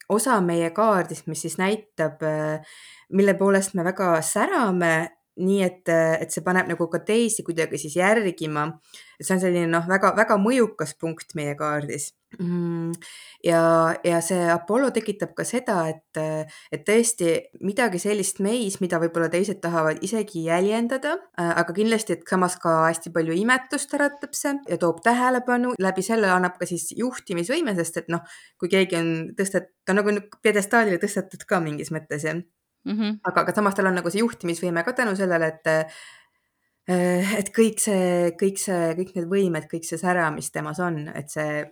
osa 0.10 0.39
meie 0.41 0.72
kaardist, 0.76 1.28
mis 1.28 1.41
siis 1.45 1.58
näitab, 1.62 2.24
äh, 2.26 2.78
mille 3.13 3.34
poolest 3.38 3.76
me 3.78 3.84
väga 3.86 4.22
särame, 4.26 5.19
nii 5.39 5.60
et, 5.65 5.89
et 5.89 6.32
see 6.34 6.43
paneb 6.45 6.69
nagu 6.71 6.88
ka 6.91 7.02
teisi 7.06 7.45
kuidagi 7.47 7.80
siis 7.82 7.97
järgima. 7.99 8.67
see 9.19 9.36
on 9.36 9.41
selline 9.41 9.67
noh, 9.67 9.84
väga-väga 9.88 10.38
mõjukas 10.39 10.93
punkt 10.99 11.36
meie 11.36 11.56
kaardis. 11.60 12.13
Mm, 12.39 12.93
ja, 13.43 13.62
ja 14.06 14.19
see 14.23 14.45
Apollo 14.54 14.91
tekitab 14.95 15.34
ka 15.36 15.43
seda, 15.43 15.80
et, 15.89 16.19
et 16.71 16.86
tõesti 16.88 17.34
midagi 17.65 17.99
sellist 17.99 18.39
meis, 18.45 18.78
mida 18.80 18.99
võib-olla 19.02 19.28
teised 19.34 19.60
tahavad 19.63 19.99
isegi 20.06 20.45
jäljendada, 20.45 21.15
aga 21.41 21.75
kindlasti, 21.75 22.15
et 22.15 22.23
samas 22.30 22.56
ka 22.62 22.75
hästi 22.86 23.12
palju 23.15 23.36
imetlust 23.41 23.97
äratab 23.97 24.38
see 24.38 24.54
ja 24.69 24.78
toob 24.80 25.02
tähelepanu, 25.04 25.73
läbi 25.82 26.06
selle 26.06 26.30
annab 26.32 26.56
ka 26.62 26.69
siis 26.69 26.91
juhtimisvõime, 26.95 27.75
sest 27.82 28.04
et 28.04 28.13
noh, 28.13 28.23
kui 28.62 28.71
keegi 28.71 29.02
on 29.02 29.12
tõstet-, 29.36 29.73
ta 29.84 29.97
on 29.97 30.04
nagu 30.04 30.15
pjedestaalile 30.45 31.02
tõstetud 31.02 31.43
ka 31.49 31.60
mingis 31.65 31.91
mõttes 31.91 32.30
jah 32.30 32.39
mm. 32.86 32.96
-hmm. 32.96 33.20
aga, 33.24 33.42
aga 33.42 33.56
samas 33.56 33.76
tal 33.76 33.89
on 33.89 34.00
nagu 34.00 34.12
see 34.12 34.24
juhtimisvõime 34.24 34.84
ka 34.86 34.94
tänu 34.94 35.15
sellele, 35.15 35.48
et 35.48 35.68
äh, 35.74 37.36
et 37.39 37.52
kõik 37.54 37.82
see, 37.82 38.32
kõik 38.39 38.58
see, 38.58 38.94
kõik 38.98 39.12
need 39.15 39.28
võimed, 39.30 39.68
kõik 39.72 39.86
see 39.86 39.98
sära, 40.02 40.32
mis 40.32 40.52
temas 40.52 40.80
on, 40.80 41.08
et 41.13 41.30
see 41.30 41.65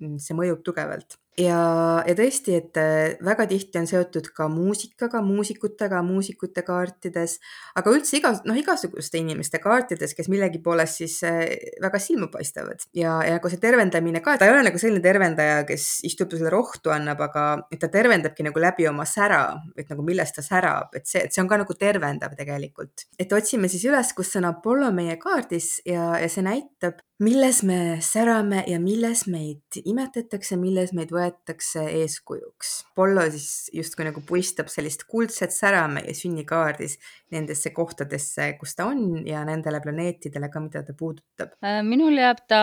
see 0.00 0.36
mõjub 0.38 0.62
tugevalt 0.64 1.19
ja, 1.38 1.60
ja 2.06 2.14
tõesti, 2.16 2.54
et 2.58 2.78
äh, 2.80 3.14
väga 3.24 3.46
tihti 3.50 3.78
on 3.80 3.86
seotud 3.88 4.30
ka 4.34 4.48
muusikaga, 4.50 5.20
muusikutega, 5.24 6.02
muusikute 6.06 6.64
kaartides, 6.66 7.36
aga 7.78 7.94
üldse 7.94 8.18
iga, 8.18 8.32
noh, 8.48 8.58
igasuguste 8.58 9.20
inimeste 9.20 9.60
kaartides, 9.62 10.14
kes 10.18 10.30
millegi 10.32 10.60
poolest 10.64 11.00
siis 11.02 11.18
äh, 11.26 11.44
väga 11.82 12.00
silma 12.02 12.30
paistavad 12.32 12.82
ja, 12.96 13.18
ja 13.26 13.36
nagu 13.38 13.52
see 13.52 13.62
tervendamine 13.62 14.22
ka, 14.24 14.36
ta 14.40 14.48
ei 14.48 14.54
ole 14.54 14.64
nagu 14.66 14.80
selline 14.82 15.02
tervendaja, 15.04 15.62
kes 15.68 15.88
istub 16.08 16.32
ja 16.34 16.40
selle 16.40 16.54
rohtu 16.54 16.94
annab, 16.94 17.22
aga 17.28 17.46
ta 17.80 17.90
tervendabki 17.92 18.46
nagu 18.46 18.62
läbi 18.62 18.88
oma 18.90 19.06
sära, 19.08 19.44
et 19.78 19.90
nagu 19.92 20.04
millest 20.06 20.38
ta 20.38 20.46
särab, 20.46 20.96
et 20.98 21.06
see, 21.10 21.24
et 21.26 21.34
see 21.34 21.44
on 21.44 21.50
ka 21.50 21.60
nagu 21.62 21.78
tervendav 21.78 22.34
tegelikult. 22.38 23.06
et 23.20 23.32
otsime 23.32 23.70
siis 23.70 23.86
üles, 23.88 24.14
kus 24.16 24.34
on 24.40 24.48
Apollo 24.50 24.90
meie 24.96 25.16
kaardis 25.20 25.78
ja, 25.86 26.12
ja 26.20 26.28
see 26.30 26.44
näitab, 26.44 27.00
milles 27.20 27.60
me 27.68 27.98
särame 28.04 28.62
ja 28.68 28.78
milles 28.80 29.26
meid 29.30 29.80
imetatakse, 29.84 30.56
milles 30.60 30.94
meid 30.96 31.12
võetakse 31.14 31.84
eeskujuks. 32.00 32.72
Apollo 32.94 33.26
siis 33.34 33.68
justkui 33.76 34.06
nagu 34.08 34.22
puistab 34.26 34.70
sellist 34.72 35.04
kuldset 35.10 35.54
sära 35.54 35.84
meie 35.92 36.14
sünnikaardis 36.16 36.96
nendesse 37.34 37.74
kohtadesse, 37.76 38.54
kus 38.60 38.74
ta 38.78 38.88
on 38.90 39.22
ja 39.28 39.44
nendele 39.48 39.82
planeetidele 39.84 40.50
ka, 40.52 40.64
mida 40.64 40.84
ta 40.86 40.96
puudutab. 40.96 41.54
Äh, 41.64 41.82
minul 41.86 42.16
jääb 42.20 42.44
ta 42.48 42.62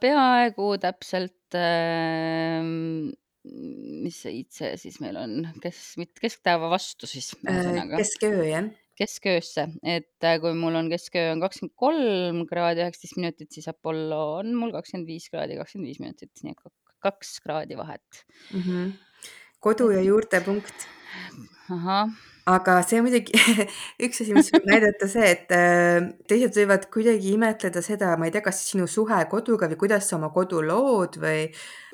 peaaegu 0.00 0.74
täpselt 0.82 1.58
äh, 1.58 2.62
mis 3.46 4.22
see 4.22 4.40
IC 4.42 4.62
siis 4.80 4.98
meil 5.02 5.18
on, 5.20 5.38
kes, 5.62 5.94
keskpäeva 6.20 6.70
vastu 6.72 7.08
siis 7.10 7.32
ühesõnaga. 7.42 8.00
kesköö, 8.00 8.42
jah? 8.48 8.70
Kesköösse, 8.96 9.66
et 9.84 10.28
kui 10.42 10.54
mul 10.56 10.78
on 10.78 10.90
kesköö 10.92 11.32
on 11.34 11.42
kakskümmend 11.44 11.74
kolm 11.76 12.44
kraadi 12.50 12.84
üheksateist 12.84 13.18
minutit, 13.20 13.50
siis 13.52 13.68
Apollo 13.72 14.20
on 14.40 14.54
mul 14.56 14.72
kakskümmend 14.74 15.10
viis 15.10 15.28
kraadi 15.32 15.58
kakskümmend 15.60 15.90
viis 15.92 16.00
minutit, 16.02 16.32
nii 16.42 16.56
et 16.56 16.72
kaks 17.06 17.36
kraadi 17.44 17.76
vahet 17.78 18.24
mm. 18.52 18.62
-hmm. 18.62 18.94
kodu 19.60 19.90
ja 19.90 20.02
juurtepunkt. 20.02 20.88
ahah 21.70 22.08
aga 22.46 22.76
see 22.86 23.00
muidugi 23.02 23.34
üks 24.06 24.20
asi, 24.22 24.34
mis 24.36 24.48
võib 24.54 24.68
näidata 24.70 25.08
see, 25.10 25.30
et 25.34 25.52
äh, 25.54 25.96
teised 26.30 26.54
võivad 26.54 26.84
kuidagi 26.94 27.32
imetleda 27.34 27.82
seda, 27.82 28.12
ma 28.18 28.28
ei 28.28 28.34
tea, 28.34 28.42
kas 28.44 28.60
sinu 28.68 28.86
suhe 28.90 29.18
koduga 29.30 29.66
või 29.72 29.78
kuidas 29.80 30.06
sa 30.06 30.14
oma 30.18 30.30
kodu 30.34 30.62
lood 30.62 31.18
või, 31.22 31.48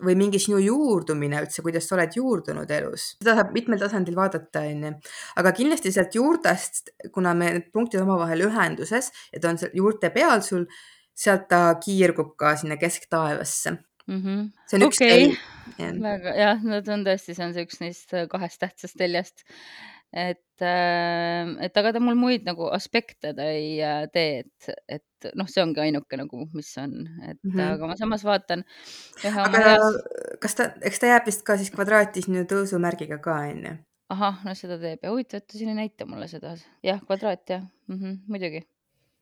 või 0.05 0.17
mingi 0.21 0.41
sinu 0.43 0.61
juurdumine 0.61 1.41
üldse, 1.41 1.65
kuidas 1.65 1.89
sa 1.89 1.97
oled 1.97 2.19
juurdunud 2.19 2.75
elus. 2.77 3.15
seda 3.23 3.39
saab 3.39 3.55
mitmel 3.57 3.81
tasandil 3.81 4.19
vaadata, 4.19 4.67
onju. 4.69 4.93
aga 5.41 5.55
kindlasti 5.57 5.93
sealt 5.95 6.19
juurtest, 6.19 6.93
kuna 7.15 7.33
me 7.39 7.55
need 7.57 7.71
punktid 7.73 8.05
omavahel 8.05 8.45
ühenduses 8.51 9.09
ja 9.33 9.41
ta 9.41 9.55
on 9.55 9.63
seal 9.63 9.73
juurte 9.79 10.13
peal 10.13 10.45
sul, 10.45 10.67
sealt 11.17 11.49
ta 11.49 11.63
kiirgub 11.81 12.37
ka 12.41 12.53
sinna 12.61 12.77
kesktaevasse 12.81 13.73
mm. 13.73 14.21
-hmm. 14.21 14.45
see 14.69 14.77
on 14.77 14.87
üks 14.89 15.01
okay. 15.01 15.33
tei. 15.79 15.89
väga 16.05 16.37
jah, 16.37 16.61
no 16.61 16.83
ta 16.85 16.93
on 16.93 17.09
tõesti, 17.09 17.33
see 17.33 17.47
on 17.47 17.57
see 17.57 17.65
üks 17.65 17.81
neist 17.81 18.13
kahest 18.29 18.61
tähtsast 18.61 19.01
teljest 19.01 19.47
et, 20.13 20.61
ähm, 20.61 21.55
et 21.65 21.79
aga 21.81 21.95
ta 21.97 22.01
mul 22.05 22.19
muid 22.21 22.45
nagu 22.45 22.69
aspekte 22.77 23.33
ta 23.37 23.47
ei 23.49 23.79
äh, 23.81 24.05
tee, 24.13 24.43
et, 24.45 24.75
et 24.99 25.31
noh, 25.39 25.49
see 25.49 25.63
ongi 25.65 25.81
ainuke 25.81 26.19
nagu, 26.21 26.45
mis 26.53 26.69
on, 26.83 26.93
et 27.23 27.39
mm 27.41 27.55
-hmm. 27.55 27.63
aga 27.73 27.89
ma 27.89 27.97
samas 27.97 28.25
vaatan 28.25 28.65
aga 29.25 29.63
heas. 29.65 29.97
kas 30.43 30.55
ta, 30.59 30.69
eks 30.83 31.01
ta 31.01 31.15
jääb 31.15 31.31
vist 31.31 31.47
ka 31.49 31.57
siis 31.57 31.73
kvadraati 31.73 32.23
sinu 32.27 32.45
tõusumärgiga 32.45 33.21
ka 33.25 33.39
onju? 33.49 33.79
ahah, 34.13 34.45
no 34.45 34.55
seda 34.59 34.79
teeb 34.79 35.01
ja 35.03 35.15
huvitav, 35.15 35.41
et 35.41 35.49
ta 35.49 35.59
siin 35.59 35.73
ei 35.73 35.81
näita 35.81 36.07
mulle 36.07 36.29
seda. 36.29 36.57
jah, 36.85 37.01
kvadraat 37.01 37.49
jah 37.49 37.65
mm, 37.89 37.97
-hmm, 37.97 38.19
muidugi. 38.29 38.63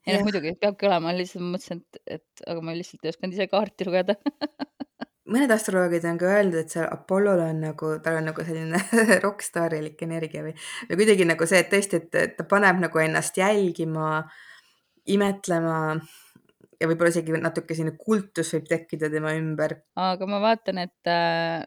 ei 0.06 0.16
noh, 0.16 0.26
muidugi 0.26 0.56
peabki 0.58 0.90
olema, 0.90 1.14
lihtsalt 1.14 1.46
mõtlesin, 1.46 1.84
et, 1.86 2.02
et 2.18 2.46
aga 2.50 2.60
ma 2.66 2.74
lihtsalt 2.74 3.04
ei 3.04 3.14
osanud 3.14 3.38
ise 3.38 3.46
kaarti 3.46 3.86
lugeda 3.86 4.16
mõned 5.30 5.52
astroloogid 5.54 6.06
on 6.10 6.18
ka 6.20 6.30
öelnud, 6.30 6.58
et 6.60 6.72
seal 6.74 6.88
Apollol 6.90 7.42
on 7.44 7.62
nagu, 7.68 7.92
tal 8.04 8.20
on 8.20 8.30
nagu 8.30 8.44
selline 8.46 8.80
rokkstaarilik 9.24 10.02
energia 10.06 10.44
või, 10.46 10.54
või 10.90 11.00
kuidagi 11.02 11.28
nagu 11.28 11.48
see, 11.48 11.62
et 11.64 11.70
tõesti, 11.72 12.02
et 12.02 12.36
ta 12.38 12.46
paneb 12.48 12.82
nagu 12.82 13.02
ennast 13.02 13.38
jälgima, 13.40 14.24
imetlema 15.10 15.78
ja 16.80 16.88
võib-olla 16.88 17.12
isegi 17.12 17.36
natuke 17.36 17.76
selline 17.76 17.98
kultus 18.00 18.54
võib 18.56 18.68
tekkida 18.70 19.10
tema 19.12 19.34
ümber. 19.38 19.76
aga 20.00 20.28
ma 20.28 20.40
vaatan, 20.42 20.80
et 20.86 21.10
äh, 21.12 21.62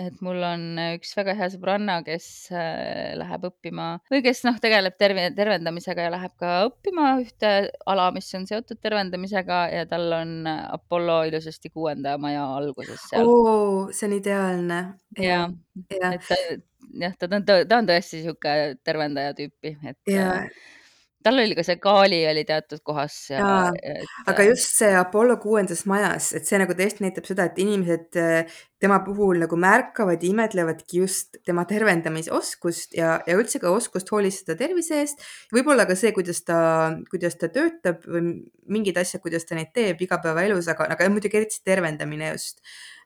et 0.00 0.20
mul 0.24 0.42
on 0.44 0.64
üks 0.96 1.14
väga 1.16 1.34
hea 1.38 1.48
sõbranna, 1.52 1.98
kes 2.06 2.26
äh, 2.52 3.14
läheb 3.18 3.46
õppima 3.48 3.88
või 4.12 4.22
kes 4.26 4.42
noh, 4.46 4.58
tegeleb 4.62 4.96
terve, 5.00 5.28
tervendamisega 5.36 6.06
ja 6.06 6.12
läheb 6.12 6.36
ka 6.40 6.52
õppima 6.68 7.14
ühte 7.22 7.52
ala, 7.88 8.10
mis 8.14 8.28
on 8.36 8.46
seotud 8.48 8.80
tervendamisega 8.82 9.60
ja 9.72 9.88
tal 9.90 10.12
on 10.18 10.36
Apollo 10.46 11.22
ilusasti 11.30 11.72
kuuenda 11.72 12.16
maja 12.20 12.44
alguses 12.58 13.08
seal. 13.10 13.26
oo, 13.26 13.88
see 13.96 14.10
on 14.10 14.16
ideaalne. 14.20 14.80
ja, 15.18 15.44
ja., 15.90 16.12
et 16.12 16.28
ta 16.28 16.40
jah, 17.00 17.16
ta 17.18 17.28
on, 17.30 17.44
ta 17.46 17.80
on 17.80 17.88
tõesti 17.88 18.22
sihuke 18.22 18.56
tervendaja 18.84 19.36
tüüpi, 19.36 19.76
et 19.88 20.12
ja 20.12 20.32
tal 21.26 21.42
oli 21.42 21.56
ka 21.58 21.64
see 21.66 21.80
kaali 21.82 22.20
oli 22.30 22.44
teatud 22.48 22.82
kohas. 22.86 23.18
Et... 23.34 24.14
aga 24.30 24.46
just 24.46 24.78
see 24.78 24.92
Apollo 24.96 25.38
kuuendas 25.42 25.84
majas, 25.90 26.30
et 26.38 26.48
see 26.48 26.60
nagu 26.62 26.76
tõesti 26.78 27.04
näitab 27.04 27.28
seda, 27.28 27.48
et 27.50 27.60
inimesed 27.62 28.18
äh, 28.22 28.56
tema 28.82 28.98
puhul 29.04 29.40
nagu 29.40 29.56
märkavad 29.60 30.22
ja 30.22 30.30
imetlevadki 30.30 31.00
just 31.00 31.38
tema 31.48 31.64
tervendamisoskust 31.68 32.96
ja, 32.98 33.16
ja 33.26 33.38
üldse 33.38 33.60
ka 33.62 33.72
oskust 33.72 34.10
hoolitseda 34.12 34.58
tervise 34.60 35.00
eest. 35.02 35.24
võib-olla 35.54 35.88
ka 35.88 35.96
see, 35.98 36.12
kuidas 36.16 36.42
ta, 36.46 36.58
kuidas 37.10 37.38
ta 37.40 37.50
töötab 37.52 38.04
või 38.04 38.36
mingid 38.70 38.98
asjad, 39.00 39.24
kuidas 39.24 39.48
ta 39.48 39.58
neid 39.58 39.72
teeb 39.76 40.02
igapäevaelus, 40.06 40.68
aga, 40.72 40.90
aga 40.92 41.08
muidugi 41.12 41.40
eriti 41.40 41.62
tervendamine 41.64 42.34
just 42.34 42.60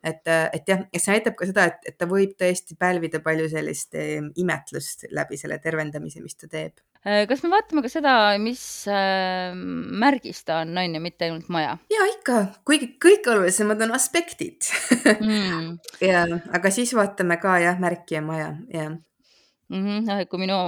et, 0.05 0.27
et 0.27 0.69
jah, 0.69 0.85
ja 0.93 1.01
see 1.01 1.17
näitab 1.17 1.37
ka 1.39 1.49
seda, 1.49 1.67
et, 1.71 1.91
et 1.93 1.99
ta 2.01 2.09
võib 2.11 2.35
tõesti 2.41 2.77
pälvida 2.81 3.21
palju 3.25 3.49
sellist 3.53 3.97
imetlust 4.41 5.07
läbi 5.15 5.39
selle 5.41 5.61
tervendamise, 5.63 6.23
mis 6.25 6.39
ta 6.41 6.51
teeb. 6.51 6.81
Äh, 7.01 7.23
kas 7.25 7.41
me 7.41 7.49
vaatame 7.55 7.81
ka 7.81 7.89
seda, 7.89 8.15
mis 8.43 8.63
äh, 8.93 9.55
märgis 9.57 10.43
ta 10.45 10.59
on, 10.61 10.75
on 10.77 10.97
ju, 10.99 11.01
mitte 11.01 11.25
ainult 11.25 11.47
maja? 11.49 11.79
ja 11.89 12.09
ikka, 12.11 12.41
kuigi 12.69 12.91
kõige 13.01 13.33
olulisemad 13.33 13.81
on 13.87 13.95
aspektid 13.97 14.69
mm. 15.15 15.71
ja, 16.11 16.27
aga 16.53 16.73
siis 16.75 16.93
vaatame 16.93 17.39
ka 17.41 17.55
jah, 17.63 17.81
märki 17.81 18.19
ja 18.19 18.21
maja, 18.27 18.51
jah 18.69 18.91
mm. 18.93 19.81
-hmm. 19.81 20.05
noh, 20.11 20.21
et 20.21 20.29
kui 20.29 20.43
minu 20.43 20.59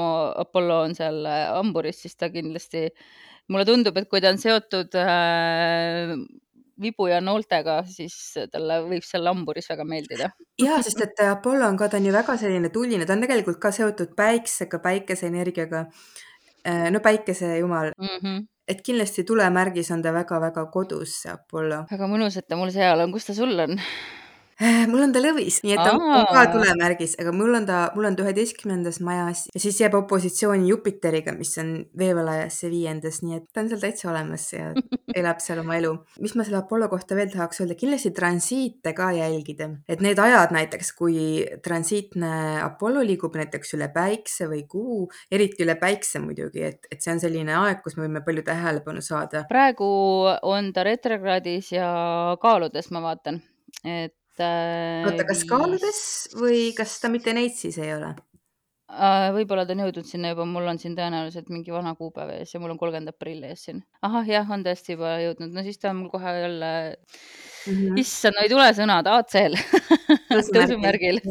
Apollo 0.47 0.81
on 0.87 0.97
seal 0.97 1.21
äh, 1.29 1.51
hamburis, 1.53 2.01
siis 2.01 2.17
ta 2.17 2.31
kindlasti, 2.33 2.87
mulle 3.53 3.69
tundub, 3.69 4.01
et 4.01 4.09
kui 4.09 4.25
ta 4.25 4.33
on 4.33 4.41
seotud 4.41 4.97
äh, 4.97 6.17
vibu 6.81 7.09
ja 7.11 7.21
nooltega, 7.21 7.81
siis 7.89 8.15
talle 8.53 8.81
võib 8.87 9.05
seal 9.07 9.25
lamburis 9.27 9.69
väga 9.73 9.85
meeldida. 9.89 10.31
ja, 10.63 10.79
sest 10.83 11.01
et 11.05 11.25
Apollo 11.27 11.69
on 11.69 11.77
ka, 11.81 11.89
ta 11.89 12.01
on 12.01 12.07
ju 12.09 12.15
väga 12.15 12.37
selline 12.41 12.73
tuline, 12.75 13.07
ta 13.07 13.17
on 13.17 13.25
tegelikult 13.25 13.61
ka 13.63 13.73
seotud 13.75 14.17
päiksega, 14.17 14.81
päikeseenergiaga. 14.83 15.87
Äh, 16.63 16.89
no 16.95 17.01
päikesejumal 17.03 17.93
mm. 17.99 18.19
-hmm 18.23 18.43
et 18.69 18.83
kindlasti 18.87 19.25
tulemärgis 19.27 19.91
on 19.91 20.03
ta 20.03 20.13
väga-väga 20.15 20.67
kodus, 20.71 21.17
see 21.23 21.33
Apollo. 21.33 21.85
väga 21.91 22.09
mõnus, 22.11 22.37
et 22.39 22.47
ta 22.49 22.57
mul 22.57 22.71
seal 22.71 23.01
on, 23.05 23.13
kus 23.13 23.27
ta 23.27 23.35
sul 23.35 23.59
on? 23.59 23.81
Äh, 24.61 24.85
mul 24.91 25.01
on 25.07 25.13
ta 25.15 25.21
lõvis, 25.23 25.61
nii 25.65 25.73
et 25.75 25.81
ta 25.81 25.95
on, 25.97 26.03
on 26.13 26.27
ka 26.29 26.43
tulemärgis, 26.53 27.15
aga 27.23 27.33
mul 27.35 27.57
on 27.57 27.65
ta, 27.67 27.79
mul 27.97 28.07
on 28.11 28.17
ta 28.19 28.25
üheteistkümnendas 28.27 29.01
majas 29.05 29.47
ja 29.49 29.63
siis 29.63 29.79
jääb 29.81 29.97
opositsiooni 29.97 30.69
Jupiteriga, 30.69 31.33
mis 31.37 31.55
on 31.63 31.73
veevalajasse 31.99 32.71
viiendas, 32.71 33.23
nii 33.25 33.39
et 33.39 33.49
ta 33.49 33.65
on 33.65 33.71
seal 33.73 33.81
täitsa 33.83 34.11
olemas 34.13 34.45
ja 34.53 34.69
elab 35.21 35.41
seal 35.43 35.63
oma 35.65 35.79
elu. 35.81 35.95
mis 36.21 36.37
ma 36.37 36.47
selle 36.47 36.61
Apollo 36.61 36.91
kohta 36.93 37.17
veel 37.19 37.33
tahaks 37.33 37.63
öelda, 37.65 37.79
kindlasti 37.81 38.13
transiite 38.15 38.95
ka 38.99 39.09
jälgida, 39.17 39.71
et 39.89 40.05
need 40.05 40.21
ajad 40.21 40.55
näiteks, 40.55 40.93
kui 41.01 41.17
transiitne 41.65 42.63
Apollo 42.63 43.07
liigub 43.09 43.41
näiteks 43.41 43.77
üle 43.79 43.89
päikse 43.95 44.51
või 44.53 44.67
kuu, 44.69 45.03
eriti 45.33 45.65
üle 45.65 45.79
päikse 45.81 46.21
muidugi, 46.23 46.67
et, 46.69 46.91
et 46.93 47.01
see 47.01 47.17
on 47.17 47.23
selline 47.25 47.57
aeg, 47.65 47.81
kus 47.83 47.97
me 47.97 48.05
võime 48.05 48.23
palju 48.25 48.45
tähelepanu 48.47 49.03
saada. 49.03 49.47
praegu 49.51 49.93
on 50.43 50.75
ta 50.77 50.85
retrokraadis 50.87 51.73
ja 51.73 51.93
kaaludes, 52.43 52.93
ma 52.93 53.03
vaatan, 53.09 53.41
et 53.83 54.15
oota, 54.41 55.25
kas 55.29 55.45
kaaludes 55.49 56.03
või 56.39 56.71
kas 56.77 56.99
ta 57.03 57.11
mitte 57.13 57.35
neid 57.37 57.57
siis 57.59 57.79
ei 57.83 57.93
ole? 57.95 58.15
Äh, 58.93 59.31
võib-olla 59.33 59.65
ta 59.65 59.73
on 59.73 59.87
jõudnud 59.87 60.05
sinna 60.05 60.35
juba, 60.35 60.45
mul 60.49 60.67
on 60.69 60.79
siin 60.81 60.93
tõenäoliselt 60.99 61.49
mingi 61.53 61.73
vana 61.73 61.95
kuupäev 61.97 62.35
ees 62.35 62.51
ja 62.53 62.61
mul 62.61 62.75
on 62.75 62.81
kolmkümmend 62.81 63.09
aprill 63.09 63.45
ees 63.49 63.63
siin. 63.65 63.81
ahah, 64.05 64.27
jah, 64.29 64.51
on 64.53 64.65
tõesti 64.67 64.97
juba 64.97 65.15
jõudnud, 65.23 65.55
no 65.57 65.65
siis 65.65 65.81
ta 65.81 65.95
on 65.95 66.03
mul 66.03 66.11
kohe 66.13 66.35
jälle 66.37 66.73
mm 66.93 67.73
-hmm. 67.73 68.01
issand, 68.03 68.37
no 68.37 68.45
ei 68.45 68.53
tule 68.53 68.67
sõnad, 68.77 69.09
ACL 69.09 69.57
tõusumärgil 70.57 71.23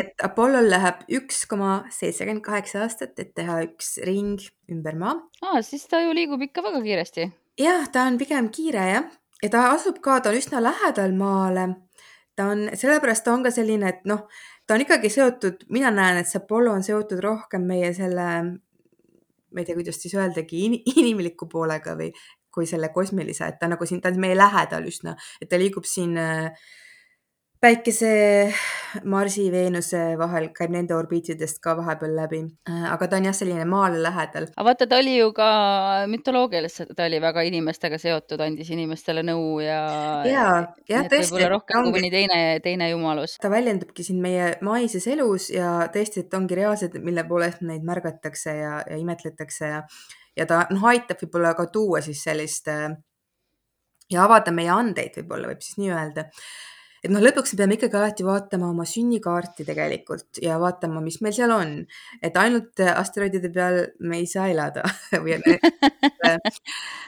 et 0.00 0.24
Apollol 0.24 0.70
läheb 0.70 1.04
üks 1.20 1.44
koma 1.50 1.84
seitsekümmend 1.92 2.44
kaheksa 2.46 2.86
aastat, 2.86 3.18
et 3.18 3.34
teha 3.34 3.60
üks 3.68 3.98
ring 4.08 4.40
ümber 4.72 4.96
maa. 4.96 5.18
aa, 5.42 5.60
siis 5.62 5.84
ta 5.86 6.00
ju 6.00 6.14
liigub 6.16 6.40
ikka 6.40 6.64
väga 6.64 6.80
kiiresti. 6.88 7.30
jah, 7.60 7.84
ta 7.92 8.08
on 8.08 8.16
pigem 8.16 8.48
kiire 8.48 8.88
jah, 8.94 9.12
ja 9.42 9.52
ta 9.52 9.70
asub 9.74 10.00
ka, 10.00 10.20
ta 10.20 10.32
on 10.32 10.40
üsna 10.40 10.64
lähedal 10.64 11.12
maale 11.12 11.68
ta 12.36 12.48
on, 12.52 12.68
sellepärast 12.74 13.24
ta 13.24 13.34
on 13.34 13.44
ka 13.46 13.52
selline, 13.54 13.88
et 13.88 14.06
noh, 14.10 14.26
ta 14.66 14.76
on 14.76 14.84
ikkagi 14.84 15.10
seotud, 15.12 15.66
mina 15.74 15.90
näen, 15.94 16.20
et 16.20 16.30
see 16.30 16.40
Apollo 16.42 16.74
on 16.74 16.86
seotud 16.86 17.20
rohkem 17.24 17.66
meie 17.68 17.92
selle, 17.96 18.28
ma 19.54 19.62
ei 19.62 19.66
tea, 19.66 19.76
kuidas 19.78 20.00
siis 20.02 20.16
öeldagi, 20.18 20.64
inimliku 21.00 21.48
poolega 21.50 21.96
või 21.98 22.10
kui 22.54 22.68
selle 22.70 22.92
kosmilise, 22.94 23.48
et 23.50 23.58
ta 23.58 23.68
nagu 23.70 23.86
siin, 23.86 24.00
ta 24.02 24.12
on 24.12 24.20
meie 24.22 24.36
lähedal 24.38 24.86
üsna, 24.86 25.16
et 25.42 25.50
ta 25.50 25.58
liigub 25.58 25.86
siin 25.90 26.14
äh, 26.20 26.66
päikese, 27.64 28.52
Marsi, 29.08 29.46
Veenuse 29.52 30.00
vahel, 30.20 30.50
käib 30.54 30.72
nende 30.74 30.94
orbiitidest 30.96 31.60
ka 31.64 31.72
vahepeal 31.78 32.12
läbi. 32.18 32.40
Äh, 32.68 32.82
aga 32.92 33.08
ta 33.08 33.18
on 33.18 33.28
jah, 33.28 33.36
selline 33.36 33.64
maale 33.68 34.02
lähedal. 34.04 34.50
aga 34.52 34.66
vaata, 34.68 34.88
ta 34.90 34.98
oli 35.00 35.14
ju 35.16 35.30
ka 35.36 35.46
mütoloogiliselt, 36.12 36.92
ta 36.96 37.06
oli 37.08 37.20
väga 37.24 37.44
inimestega 37.48 37.98
seotud, 38.02 38.42
andis 38.44 38.68
inimestele 38.74 39.24
nõu 39.24 39.62
ja. 39.64 39.78
ja, 40.28 40.48
jah, 40.90 41.08
tõesti. 41.08 41.32
võib-olla 41.32 41.52
rohkem 41.54 41.80
ongi... 41.80 41.94
kui 41.94 42.02
mõni 42.02 42.10
teine, 42.12 42.40
teine 42.66 42.90
jumalus. 42.90 43.38
ta 43.40 43.52
väljendubki 43.52 44.04
siin 44.06 44.20
meie 44.24 44.52
maises 44.66 45.08
elus 45.14 45.48
ja 45.54 45.88
tõesti, 45.94 46.26
et 46.26 46.36
ongi 46.36 46.60
reaalsed, 46.60 47.00
mille 47.06 47.24
poolest 47.30 47.64
neid 47.64 47.86
märgatakse 47.86 48.58
ja, 48.58 48.76
ja 48.90 49.00
imetletakse 49.00 49.72
ja, 49.72 49.80
ja 50.36 50.48
ta 50.50 50.66
noh, 50.74 50.84
aitab 50.92 51.24
võib-olla 51.24 51.56
ka 51.56 51.70
tuua 51.72 52.04
siis 52.04 52.20
sellist 52.28 52.68
äh, 52.72 52.90
ja 54.12 54.28
avada 54.28 54.52
meie 54.52 54.70
andeid, 54.74 55.16
võib-olla 55.22 55.54
võib 55.54 55.64
siis 55.64 55.80
nii 55.80 55.92
öelda 55.96 56.28
et 57.04 57.12
noh, 57.12 57.20
lõpuks 57.20 57.52
me 57.52 57.60
peame 57.60 57.76
ikkagi 57.76 57.98
alati 58.00 58.24
vaatama 58.24 58.70
oma 58.72 58.86
sünnikaarti 58.88 59.66
tegelikult 59.68 60.40
ja 60.42 60.56
vaatama, 60.60 61.02
mis 61.04 61.20
meil 61.24 61.34
seal 61.36 61.52
on, 61.52 61.74
et 62.24 62.36
ainult 62.40 62.80
asteroidide 62.80 63.50
peal 63.52 63.80
me 64.00 64.22
ei 64.22 64.28
saa 64.30 64.48
elada 64.52 64.84
või 65.24 65.36
et, 65.36 65.48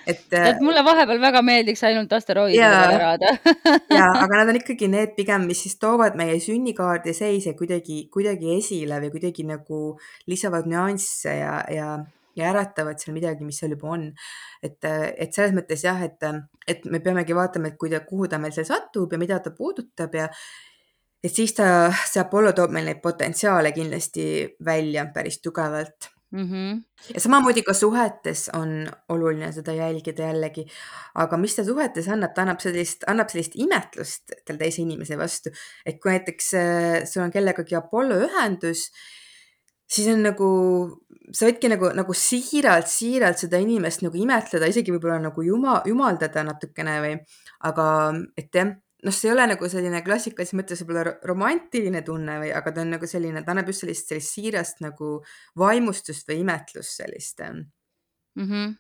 et. 0.07 0.27
et 0.37 0.61
mulle 0.65 0.85
vahepeal 0.87 1.23
väga 1.23 1.43
meeldiks 1.47 1.85
ainult 1.89 2.13
asteroidide 2.13 2.69
peal 2.75 2.97
elada 2.99 3.33
ja, 3.99 4.11
aga 4.25 4.43
nad 4.43 4.53
on 4.53 4.61
ikkagi 4.61 4.91
need 4.93 5.17
pigem, 5.17 5.49
mis 5.49 5.65
siis 5.65 5.79
toovad 5.81 6.19
meie 6.19 6.37
sünnikaardi 6.45 7.17
seise 7.17 7.57
kuidagi, 7.59 8.05
kuidagi 8.13 8.59
esile 8.59 9.01
või 9.07 9.15
kuidagi 9.17 9.49
nagu 9.49 9.81
lisavad 10.29 10.69
nüansse 10.69 11.39
ja, 11.41 11.57
ja 11.73 11.97
ja 12.37 12.51
äratavad 12.53 13.01
seal 13.01 13.17
midagi, 13.17 13.45
mis 13.45 13.59
seal 13.61 13.75
juba 13.77 13.93
on. 13.97 14.07
et, 14.63 14.79
et 14.85 15.33
selles 15.33 15.55
mõttes 15.57 15.85
jah, 15.85 16.01
et, 16.05 16.23
et 16.69 16.85
me 16.91 17.01
peamegi 17.01 17.37
vaatama, 17.37 17.73
et 17.73 17.79
kuida-, 17.81 18.05
kuhu 18.09 18.29
ta 18.29 18.41
meil 18.43 18.55
seal 18.57 18.69
satub 18.69 19.13
ja 19.13 19.21
mida 19.21 19.41
ta 19.41 19.55
puudutab 19.57 20.15
ja 20.15 20.29
et 21.25 21.33
siis 21.33 21.55
ta, 21.57 21.89
see 22.07 22.21
Apollo 22.23 22.53
toob 22.57 22.75
meil 22.75 22.87
neid 22.91 23.01
potentsiaale 23.03 23.73
kindlasti 23.75 24.27
välja 24.65 25.07
päris 25.15 25.41
tugevalt 25.43 26.11
mm. 26.31 26.45
-hmm. 26.51 26.83
ja 27.15 27.21
samamoodi 27.21 27.63
ka 27.63 27.75
suhetes 27.75 28.51
on 28.55 28.89
oluline 29.09 29.53
seda 29.53 29.73
jälgida 29.73 30.23
jällegi, 30.31 30.67
aga 31.15 31.37
mis 31.37 31.57
ta 31.57 31.65
suhetes 31.65 32.09
annab, 32.09 32.35
ta 32.35 32.43
annab 32.43 32.61
sellist, 32.61 33.05
annab 33.07 33.29
sellist 33.33 33.53
imetlust 33.55 34.35
selle 34.47 34.59
teise 34.59 34.83
inimese 34.83 35.19
vastu, 35.19 35.51
et 35.87 36.01
kui 36.03 36.13
näiteks 36.13 36.55
äh, 36.55 37.05
sul 37.05 37.23
on 37.23 37.31
kellegagi 37.35 37.77
Apollo 37.77 38.21
ühendus, 38.29 38.91
siis 39.87 40.09
on 40.13 40.25
nagu 40.27 40.49
sa 41.35 41.49
võidki 41.49 41.71
nagu, 41.71 41.91
nagu 41.97 42.15
siiralt, 42.17 42.89
siiralt 42.91 43.41
seda 43.41 43.59
inimest 43.63 44.05
nagu 44.05 44.19
imetleda, 44.19 44.69
isegi 44.71 44.95
võib-olla 44.95 45.19
nagu 45.29 45.45
juma, 45.45 45.81
jumaldada 45.89 46.45
natukene 46.47 46.97
või, 47.03 47.15
aga 47.69 47.87
et 48.39 48.55
jah, 48.55 48.73
noh, 49.07 49.15
see 49.15 49.31
ei 49.31 49.35
ole 49.35 49.49
nagu 49.53 49.71
selline 49.71 50.03
klassikalises 50.07 50.57
mõttes 50.59 50.83
võib-olla 50.85 51.17
romantiline 51.27 52.03
tunne 52.07 52.39
või, 52.45 52.53
aga 52.55 52.75
ta 52.75 52.85
on 52.85 52.95
nagu 52.97 53.11
selline, 53.11 53.43
ta 53.45 53.55
annab 53.55 53.71
just 53.73 53.85
sellist, 53.85 54.11
sellist 54.11 54.39
siirast 54.39 54.83
nagu 54.85 55.17
vaimustust 55.59 56.29
või 56.31 56.43
imetlust 56.45 57.03
sellist 57.03 57.43
mm. 57.43 57.67
-hmm. 58.43 58.75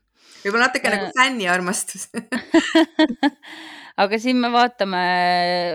võib-olla 0.45 0.71
natuke 0.71 0.91
äh... 0.91 0.97
nagu 0.97 1.13
fänniarmastus 1.19 2.09
aga 4.03 4.19
siin 4.23 4.39
me 4.39 4.53
vaatame 4.55 5.05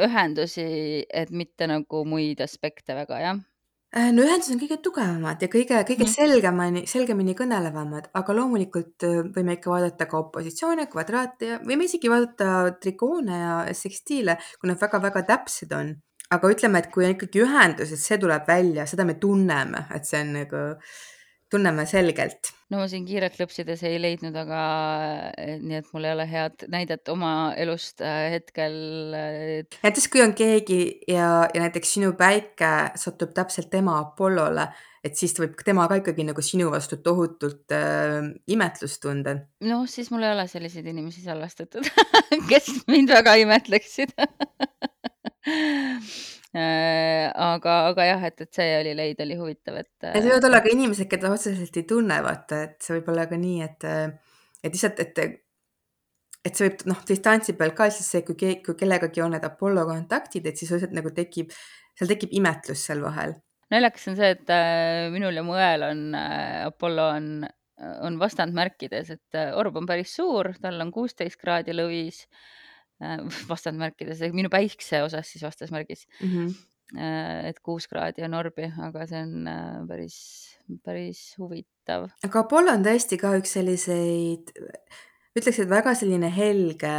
ühendusi, 0.08 0.67
et 1.10 1.32
mitte 1.32 1.67
nagu 1.67 2.06
muid 2.08 2.44
aspekte 2.44 2.96
väga, 2.96 3.24
jah 3.28 3.48
Äh, 3.91 4.13
no 4.15 4.23
ühendused 4.23 4.54
on 4.54 4.60
kõige 4.62 4.77
tugevamad 4.80 5.41
ja 5.43 5.49
kõige, 5.51 5.82
kõige 5.84 6.06
mm. 6.06 6.12
selgemini, 6.13 6.82
selgemini 6.88 7.34
kõnelevamad, 7.36 8.06
aga 8.15 8.36
loomulikult 8.38 9.04
äh, 9.04 9.17
võime 9.36 9.58
ikka 9.58 9.73
vaadata 9.73 10.08
ka 10.08 10.21
opositsioone, 10.21 10.86
kvadraate 10.93 11.49
ja 11.49 11.58
võime 11.60 11.89
isegi 11.89 12.08
vaadata 12.12 12.77
trikoone 12.80 13.39
ja 13.41 13.58
sekstiile, 13.75 14.38
kui 14.62 14.71
nad 14.71 14.80
väga-väga 14.80 15.25
täpsed 15.34 15.75
on. 15.75 15.91
aga 16.32 16.54
ütleme, 16.54 16.80
et 16.80 16.88
kui 16.93 17.04
on 17.04 17.17
ikkagi 17.17 17.41
ühendus, 17.43 17.91
et 17.91 17.99
see 17.99 18.15
tuleb 18.21 18.47
välja, 18.47 18.86
seda 18.88 19.04
me 19.04 19.17
tunneme, 19.19 19.84
et 19.91 20.08
see 20.08 20.21
on 20.23 20.32
nagu 20.38 20.62
tunneme 21.51 21.85
selgelt. 21.89 22.51
no 22.71 22.79
ma 22.79 22.87
siin 22.91 23.05
kiirelt 23.07 23.35
lõpsides 23.39 23.83
ei 23.87 23.97
leidnud, 24.01 24.35
aga 24.43 24.61
eh, 25.37 25.57
nii 25.59 25.79
et 25.81 25.89
mul 25.93 26.07
ei 26.07 26.13
ole 26.15 26.27
head 26.29 26.65
näidet 26.71 27.11
oma 27.11 27.31
elust 27.59 28.03
äh, 28.05 28.29
hetkel. 28.35 28.77
näiteks 29.83 30.07
kui 30.11 30.23
on 30.23 30.35
keegi 30.37 30.81
ja, 31.11 31.27
ja 31.53 31.65
näiteks 31.65 31.97
sinu 31.97 32.13
päike 32.19 32.71
satub 32.99 33.35
täpselt 33.35 33.71
tema 33.73 33.97
Apollole, 33.99 34.69
et 35.03 35.17
siis 35.19 35.35
ta 35.35 35.43
võib 35.43 35.59
tema 35.65 35.87
ka 35.91 35.99
ikkagi 36.01 36.25
nagu 36.27 36.45
sinu 36.45 36.71
vastu 36.73 37.01
tohutult 37.03 37.75
äh, 37.75 38.31
imetlust 38.47 39.01
tunda. 39.03 39.31
noh, 39.67 39.87
siis 39.89 40.11
mul 40.13 40.27
ei 40.27 40.35
ole 40.35 40.47
selliseid 40.51 40.87
inimesi 40.93 41.25
salvestatud 41.25 41.91
kes 42.51 42.71
mind 42.91 43.09
väga 43.19 43.35
imetleksid 43.43 44.15
aga, 46.53 47.75
aga 47.91 48.07
jah, 48.07 48.25
et, 48.27 48.41
et 48.43 48.57
see 48.59 48.73
oli 48.79 48.95
leid, 48.97 49.21
oli 49.23 49.37
huvitav, 49.39 49.77
et. 49.79 49.91
see 50.01 50.25
võivad 50.25 50.47
olla 50.49 50.59
ka 50.63 50.73
inimesed, 50.73 51.07
keda 51.11 51.31
otseselt 51.31 51.77
ei 51.79 51.85
tunne, 51.87 52.17
vaata, 52.25 52.63
et 52.67 52.75
see 52.83 52.97
võib 52.97 53.13
olla 53.13 53.27
ka 53.29 53.39
nii, 53.39 53.61
et, 53.63 53.87
et 54.59 54.75
lihtsalt, 54.75 54.99
et, 55.05 55.21
et 56.43 56.51
see 56.51 56.67
võib 56.67 56.83
noh, 56.91 56.99
distantsi 57.07 57.55
peal 57.59 57.71
ka 57.77 57.87
siis 57.93 58.11
see, 58.15 58.25
kui 58.27 58.35
kui 58.65 58.75
kellegagi 58.79 59.23
on 59.23 59.31
need 59.35 59.47
Apollo 59.47 59.87
kontaktid, 59.87 60.49
et 60.49 60.59
siis 60.59 60.73
lihtsalt 60.75 60.97
nagu 60.97 61.13
tekib, 61.15 61.55
seal 61.95 62.11
tekib 62.11 62.35
imetlus 62.41 62.83
seal 62.89 63.03
vahel. 63.05 63.37
naljakas 63.71 64.11
on 64.11 64.19
see, 64.19 64.35
et 64.35 64.51
äh, 64.51 65.07
minul 65.13 65.39
ja 65.39 65.47
mu 65.47 65.55
õel 65.55 65.87
on 65.87 66.07
äh, 66.19 66.65
Apollo 66.67 67.11
on, 67.15 67.29
on 68.03 68.19
vastandmärkides, 68.19 69.15
et 69.15 69.43
orb 69.55 69.79
on 69.79 69.87
päris 69.87 70.19
suur, 70.19 70.51
tal 70.61 70.83
on 70.83 70.91
kuusteist 70.91 71.39
kraadi 71.39 71.79
lõvis 71.79 72.25
Äh, 72.25 72.59
vastandmärkides, 73.51 74.21
minu 74.35 74.51
päikse 74.51 75.01
osas 75.05 75.31
siis 75.31 75.43
vastasmärgis 75.45 76.07
mm. 76.21 76.29
-hmm. 76.29 76.53
et 77.49 77.59
kuus 77.59 77.87
kraadi 77.87 78.25
on 78.27 78.33
orbi, 78.37 78.69
aga 78.87 79.07
see 79.07 79.21
on 79.25 79.47
äh, 79.47 79.81
päris, 79.87 80.17
päris 80.83 81.21
huvitav. 81.39 82.09
aga 82.23 82.45
Apollo 82.45 82.77
on 82.77 82.85
tõesti 82.85 83.19
ka 83.21 83.33
üks 83.39 83.57
selliseid, 83.57 84.53
ütleks, 85.37 85.59
et 85.59 85.69
väga 85.69 85.95
selline 85.95 86.31
helge 86.35 86.95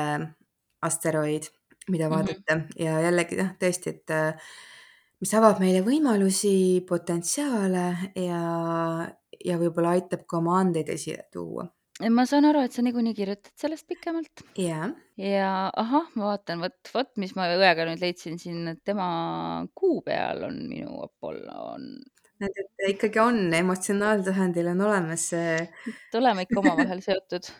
asteroid, 0.82 1.48
mida 1.88 2.08
mhm. 2.08 2.14
vaadata 2.14 2.56
mm 2.56 2.60
-hmm. 2.60 2.84
ja 2.84 3.00
jällegi 3.00 3.36
jah, 3.38 3.54
tõesti, 3.60 3.96
et 3.96 4.16
mis 5.20 5.34
avab 5.34 5.60
meile 5.60 5.84
võimalusi, 5.86 6.82
potentsiaale 6.88 7.86
ja, 8.16 8.42
ja 9.44 9.58
võib-olla 9.58 9.94
aitab 9.98 10.26
ka 10.26 10.38
oma 10.38 10.58
andeid 10.58 10.88
esile 10.88 11.28
tuua 11.32 11.68
ma 12.10 12.24
saan 12.26 12.48
aru, 12.48 12.64
et 12.66 12.74
sa 12.74 12.82
niikuinii 12.82 13.14
kirjutad 13.14 13.52
sellest 13.58 13.86
pikemalt. 13.90 14.44
Jaa. 14.58 14.90
ja 15.20 15.50
ahah, 15.78 16.08
ma 16.18 16.32
vaatan, 16.32 16.62
vot, 16.64 16.92
vot, 16.94 17.12
mis 17.22 17.34
ma 17.38 17.50
õega 17.54 17.86
nüüd 17.88 18.02
leidsin 18.02 18.40
siin, 18.42 18.64
et 18.72 18.80
tema 18.84 19.06
kuu 19.78 20.00
peal 20.06 20.42
on 20.48 20.58
minu 20.70 21.02
Apollo 21.06 21.66
on. 21.76 21.90
näed, 22.42 22.56
et 22.58 22.88
ikkagi 22.96 23.20
on 23.22 23.44
emotsionaaltasandil 23.54 24.72
on 24.72 24.86
olemas 24.88 25.28
see. 25.34 25.60
oleme 26.18 26.48
ikka 26.48 26.58
omavahel 26.64 27.04
seotud 27.04 27.52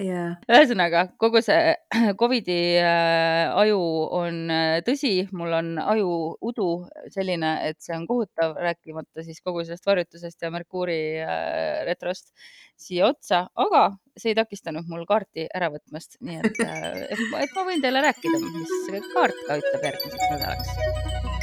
yeah.. 0.00 0.36
ühesõnaga 0.50 1.06
kogu 1.20 1.42
see 1.44 1.74
Covidi 2.20 2.58
äh, 2.80 3.50
aju 3.54 3.80
on 4.18 4.40
äh, 4.52 4.78
tõsi, 4.86 5.12
mul 5.36 5.54
on 5.58 5.72
ajuudu 5.82 6.68
selline, 7.14 7.54
et 7.68 7.80
see 7.84 7.96
on 7.96 8.06
kohutav, 8.10 8.56
rääkimata 8.60 9.24
siis 9.26 9.42
kogu 9.44 9.64
sellest 9.64 9.86
varjutusest 9.86 10.46
ja 10.46 10.52
Merkuuri 10.54 11.00
äh, 11.22 11.84
retrost 11.88 12.32
siia 12.80 13.10
otsa, 13.12 13.44
aga 13.54 13.86
see 14.18 14.32
ei 14.32 14.38
takistanud 14.38 14.88
mul 14.90 15.06
kaarti 15.08 15.46
ära 15.54 15.70
võtmast, 15.74 16.18
nii 16.24 16.40
et, 16.42 16.64
et, 16.64 17.22
et 17.44 17.54
ma 17.54 17.68
võin 17.68 17.84
teile 17.84 18.02
rääkida, 18.08 18.42
mis 18.42 19.14
kaart 19.14 19.46
ka 19.46 19.62
ütleb 19.62 19.88
järgmiseks 19.90 20.34
nädalaks 20.34 21.33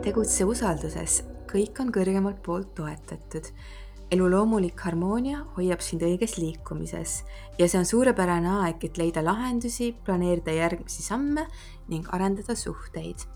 tegutse 0.00 0.46
usalduses, 0.48 1.18
kõik 1.50 1.76
on 1.82 1.90
kõrgemalt 1.92 2.38
poolt 2.44 2.70
toetatud. 2.78 3.50
elu 4.14 4.28
loomulik 4.30 4.80
harmoonia 4.80 5.42
hoiab 5.56 5.80
sind 5.84 6.00
õiges 6.06 6.38
liikumises 6.38 7.24
ja 7.58 7.66
see 7.68 7.78
on 7.80 7.84
suurepärane 7.84 8.48
aeg, 8.62 8.84
et 8.84 8.96
leida 8.96 9.20
lahendusi, 9.24 9.90
planeerida 10.06 10.52
järgmisi 10.56 11.02
samme 11.02 11.44
ning 11.88 12.08
arendada 12.16 12.56
suhteid. 12.56 13.26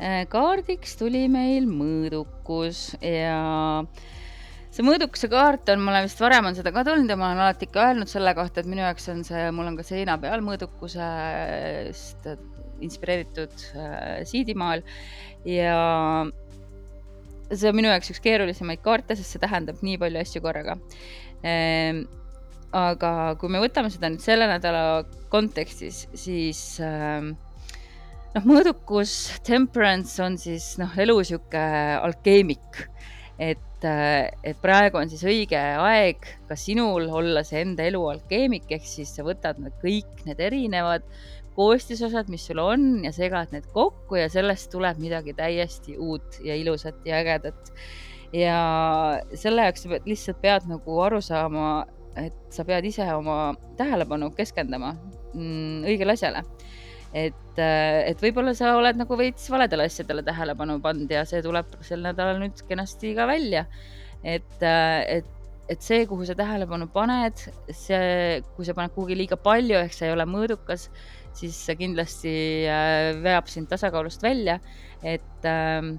Äh, 0.00 0.26
kaardiks 0.26 0.96
tuli 0.98 1.28
meil 1.28 1.68
mõõdukus 1.70 2.96
ja 2.98 3.84
see 4.72 4.82
mõõdukuse 4.82 5.30
kaart 5.30 5.70
on, 5.76 5.84
ma 5.84 5.94
olen 5.94 6.08
vist 6.08 6.22
varem 6.24 6.50
on 6.50 6.58
seda 6.58 6.72
ka 6.74 6.82
tulnud 6.88 7.10
ja 7.10 7.18
ma 7.20 7.30
olen 7.30 7.44
alati 7.44 7.70
ikka 7.70 7.86
öelnud 7.86 8.10
selle 8.10 8.34
kohta, 8.34 8.64
et 8.64 8.70
minu 8.70 8.82
jaoks 8.82 9.06
on 9.14 9.22
see, 9.28 9.50
mul 9.54 9.70
on 9.70 9.78
ka 9.78 9.86
seina 9.86 10.18
peal 10.18 10.42
mõõdukusest 10.42 12.32
inspireeritud 12.80 13.66
äh, 13.76 14.22
siidimaal 14.28 14.84
ja 15.48 15.76
see 17.52 17.68
on 17.68 17.76
minu 17.76 17.90
jaoks 17.92 18.12
üks 18.14 18.22
keerulisemaid 18.24 18.82
kaarte, 18.84 19.16
sest 19.18 19.34
see 19.34 19.42
tähendab 19.42 19.80
nii 19.84 19.98
palju 20.00 20.20
asju 20.22 20.42
korraga 20.44 20.78
ehm,. 21.44 22.04
aga 22.72 23.34
kui 23.40 23.52
me 23.52 23.60
võtame 23.60 23.90
seda 23.92 24.08
nüüd 24.08 24.22
selle 24.24 24.46
nädala 24.48 25.02
kontekstis, 25.32 26.06
siis 26.16 26.62
ähm, 26.80 27.34
noh, 28.32 28.46
mõõdukus, 28.48 29.12
temperance 29.44 30.16
on 30.24 30.38
siis 30.40 30.72
noh, 30.80 30.94
elu 31.04 31.18
sihuke 31.28 31.64
alkeemik, 31.98 32.80
et 33.36 33.84
äh, 33.84 34.30
et 34.46 34.56
praegu 34.62 35.02
on 35.02 35.12
siis 35.12 35.26
õige 35.28 35.60
aeg 35.60 36.24
ka 36.48 36.56
sinul 36.56 37.10
olla 37.12 37.44
see 37.44 37.60
enda 37.66 37.84
elu 37.90 38.00
alkeemik, 38.14 38.70
ehk 38.72 38.88
siis 38.88 39.12
sa 39.18 39.26
võtad 39.26 39.60
need 39.60 39.76
kõik 39.84 40.24
need 40.28 40.40
erinevad 40.40 41.04
koostisosad, 41.56 42.30
mis 42.32 42.44
sul 42.48 42.60
on 42.62 43.04
ja 43.04 43.12
segad 43.14 43.52
need 43.54 43.66
kokku 43.74 44.18
ja 44.20 44.28
sellest 44.32 44.70
tuleb 44.72 45.00
midagi 45.02 45.34
täiesti 45.36 45.96
uut 46.00 46.38
ja 46.44 46.56
ilusat 46.56 47.06
ja 47.08 47.20
ägedat. 47.20 47.72
ja 48.32 48.58
selle 49.36 49.66
jaoks 49.66 49.84
sa 49.84 49.90
pead, 49.92 50.06
lihtsalt 50.08 50.38
pead 50.40 50.68
nagu 50.70 51.00
aru 51.04 51.20
saama, 51.20 51.84
et 52.16 52.36
sa 52.52 52.64
pead 52.64 52.86
ise 52.88 53.04
oma 53.14 53.52
tähelepanu 53.76 54.30
keskendama 54.36 54.94
mm, 55.34 55.84
õigele 55.88 56.16
asjale. 56.16 56.44
et, 57.12 57.58
et 57.60 58.24
võib-olla 58.24 58.54
sa 58.56 58.72
oled 58.78 58.96
nagu 58.96 59.18
veits 59.20 59.50
valedele 59.52 59.84
asjadele 59.90 60.24
tähelepanu 60.24 60.78
pannud 60.80 61.12
ja 61.12 61.26
see 61.28 61.44
tuleb 61.44 61.76
sel 61.84 62.00
nädalal 62.06 62.40
nüüd 62.40 62.64
kenasti 62.68 63.12
ka 63.18 63.28
välja. 63.28 63.66
et, 64.24 64.58
et, 64.62 65.41
et 65.70 65.82
see, 65.84 66.06
kuhu 66.10 66.26
sa 66.26 66.36
tähelepanu 66.38 66.88
paned, 66.92 67.38
see, 67.70 68.40
kui 68.56 68.66
sa 68.66 68.74
paned 68.76 68.94
kuhugi 68.96 69.16
liiga 69.18 69.38
palju, 69.40 69.78
ehk 69.78 69.94
see 69.94 70.08
ei 70.08 70.14
ole 70.14 70.26
mõõdukas, 70.28 70.88
siis 71.38 71.56
see 71.56 71.78
kindlasti 71.78 72.32
äh, 72.68 73.12
veab 73.22 73.48
sind 73.48 73.70
tasakaalust 73.70 74.24
välja, 74.24 74.58
et 75.02 75.48
äh, 75.48 75.92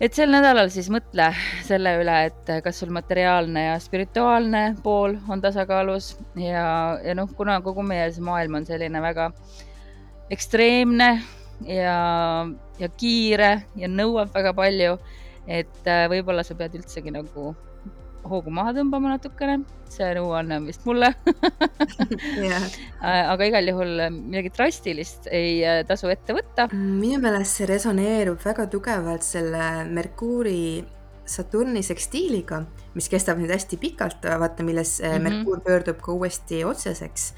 et 0.00 0.12
sel 0.12 0.28
nädalal 0.28 0.68
siis 0.72 0.90
mõtle 0.92 1.30
selle 1.64 1.94
üle, 2.02 2.16
et 2.28 2.50
kas 2.64 2.82
sul 2.82 2.92
materiaalne 2.92 3.62
ja 3.70 3.76
spirituaalne 3.80 4.64
pool 4.84 5.16
on 5.32 5.40
tasakaalus. 5.40 6.12
Ja, 6.36 6.66
ja 7.04 7.14
noh, 7.16 7.30
kuna 7.36 7.58
kogu 7.64 7.84
meie 7.86 8.10
see 8.12 8.24
maailm 8.24 8.60
on 8.60 8.68
selline 8.68 9.00
väga 9.00 9.30
ekstreemne 10.34 11.10
ja, 11.64 11.96
ja 12.80 12.88
kiire 13.00 13.52
ja 13.78 13.88
nõuab 13.88 14.34
väga 14.34 14.52
palju, 14.56 14.98
et 15.46 15.88
äh, 15.88 16.04
võib-olla 16.12 16.44
sa 16.44 16.58
pead 16.58 16.76
üldsegi 16.76 17.14
nagu 17.14 17.54
hoogu 18.30 18.52
maha 18.54 18.74
tõmbama 18.76 19.14
natukene, 19.14 19.60
see 19.92 20.08
nõuanne 20.18 20.58
on 20.60 20.66
vist 20.68 20.84
mulle 20.88 21.12
yeah. 22.42 22.66
aga 23.02 23.48
igal 23.48 23.70
juhul 23.70 23.94
midagi 24.10 24.52
drastilist 24.56 25.30
ei 25.30 25.60
äh, 25.64 25.80
tasu 25.88 26.10
ette 26.12 26.36
võtta. 26.36 26.68
minu 26.74 27.20
meelest 27.22 27.60
see 27.60 27.70
resoneerub 27.70 28.42
väga 28.44 28.68
tugevalt 28.72 29.26
selle 29.26 29.86
Merkuuri 29.90 30.84
Saturni 31.26 31.82
sekstiiliga, 31.82 32.60
mis 32.94 33.08
kestab 33.10 33.40
nüüd 33.40 33.50
hästi 33.50 33.78
pikalt, 33.82 34.26
vaata, 34.38 34.62
milles 34.62 35.00
mm 35.00 35.06
-hmm. 35.06 35.22
Merkuur 35.22 35.60
pöördub 35.60 35.98
ka 36.00 36.12
uuesti 36.12 36.64
otseseks. 36.64 37.34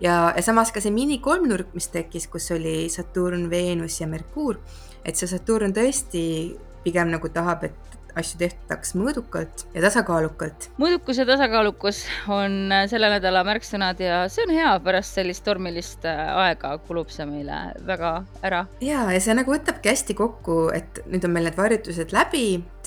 ja, 0.00 0.32
ja 0.36 0.42
samas 0.42 0.72
ka 0.72 0.80
see 0.80 0.90
minikolmnurk, 0.90 1.74
mis 1.74 1.88
tekkis, 1.88 2.26
kus 2.26 2.50
oli 2.50 2.88
Saturn, 2.88 3.50
Veenus 3.50 4.00
ja 4.00 4.06
Merkuur, 4.06 4.56
et 5.04 5.16
see 5.16 5.28
Saturn 5.28 5.72
tõesti 5.72 6.56
pigem 6.84 7.08
nagu 7.08 7.28
tahab, 7.28 7.64
et 7.64 7.95
asju 8.16 8.40
tehtaks 8.40 8.94
mõõdukalt 8.96 9.66
ja 9.74 9.82
tasakaalukalt. 9.84 10.70
mõõdukus 10.80 11.20
ja 11.20 11.26
tasakaalukus 11.28 12.02
on 12.32 12.72
äh, 12.72 12.86
selle 12.90 13.10
nädala 13.12 13.44
märksõnad 13.46 14.00
ja 14.02 14.24
see 14.32 14.46
on 14.46 14.54
hea, 14.56 14.74
pärast 14.84 15.18
sellist 15.18 15.44
tormilist 15.46 16.06
äh, 16.08 16.22
aega 16.46 16.76
kulub 16.88 17.12
see 17.12 17.28
meile 17.28 17.60
väga 17.86 18.12
ära. 18.46 18.66
ja, 18.84 19.06
ja 19.12 19.22
see 19.22 19.36
nagu 19.36 19.52
võtabki 19.52 19.92
hästi 19.92 20.18
kokku, 20.18 20.66
et 20.76 21.02
nüüd 21.06 21.24
on 21.28 21.34
meil 21.36 21.50
need 21.50 21.60
harjutused 21.60 22.14
läbi, 22.16 22.46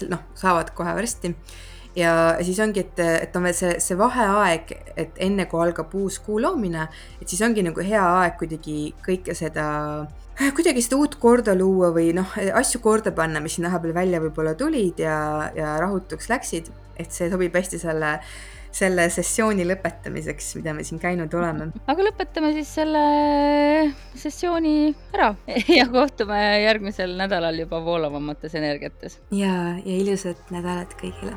noh, 0.10 0.26
saavad 0.40 0.74
kohe 0.78 0.96
varsti 0.98 1.36
ja 2.00 2.14
siis 2.46 2.60
ongi, 2.64 2.86
et, 2.86 3.04
et 3.28 3.36
on 3.36 3.46
veel 3.48 3.58
see, 3.58 3.76
see 3.84 3.98
vaheaeg, 4.00 4.74
et 5.00 5.20
enne 5.28 5.46
kui 5.52 5.62
algab 5.64 5.94
uus 6.00 6.20
kuu 6.24 6.40
loomine, 6.42 6.88
et 7.20 7.28
siis 7.28 7.44
ongi 7.46 7.66
nagu 7.66 7.84
hea 7.86 8.06
aeg 8.22 8.40
kuidagi 8.40 8.80
kõike 9.06 9.36
seda 9.38 9.68
kuidagi 10.56 10.84
seda 10.84 11.00
uut 11.00 11.18
korda 11.20 11.56
luua 11.58 11.90
või 11.96 12.14
noh, 12.16 12.38
asju 12.56 12.80
korda 12.84 13.12
panna, 13.16 13.42
mis 13.44 13.58
siin 13.58 13.68
vahepeal 13.68 13.96
välja 13.98 14.22
võib-olla 14.24 14.56
tulid 14.60 15.02
ja, 15.04 15.18
ja 15.56 15.76
rahutuks 15.82 16.32
läksid, 16.32 16.72
et 17.00 17.12
see 17.16 17.28
sobib 17.32 17.56
hästi 17.60 17.80
selle, 17.82 18.14
selle 18.76 19.10
sessiooni 19.12 19.68
lõpetamiseks, 19.68 20.54
mida 20.60 20.74
me 20.78 20.88
siin 20.88 21.02
käinud 21.04 21.36
oleme. 21.36 21.70
aga 21.92 22.08
lõpetame 22.08 22.54
siis 22.56 22.72
selle 22.80 23.04
sessiooni 24.16 24.94
ära 25.18 25.34
ja 25.80 25.90
kohtume 25.92 26.42
järgmisel 26.64 27.18
nädalal 27.20 27.60
juba 27.66 27.84
voolavamates 27.84 28.56
energiates. 28.56 29.20
ja, 29.36 29.56
ja 29.84 30.04
ilusat 30.04 30.52
nädalat 30.56 30.96
kõigile 31.02 31.36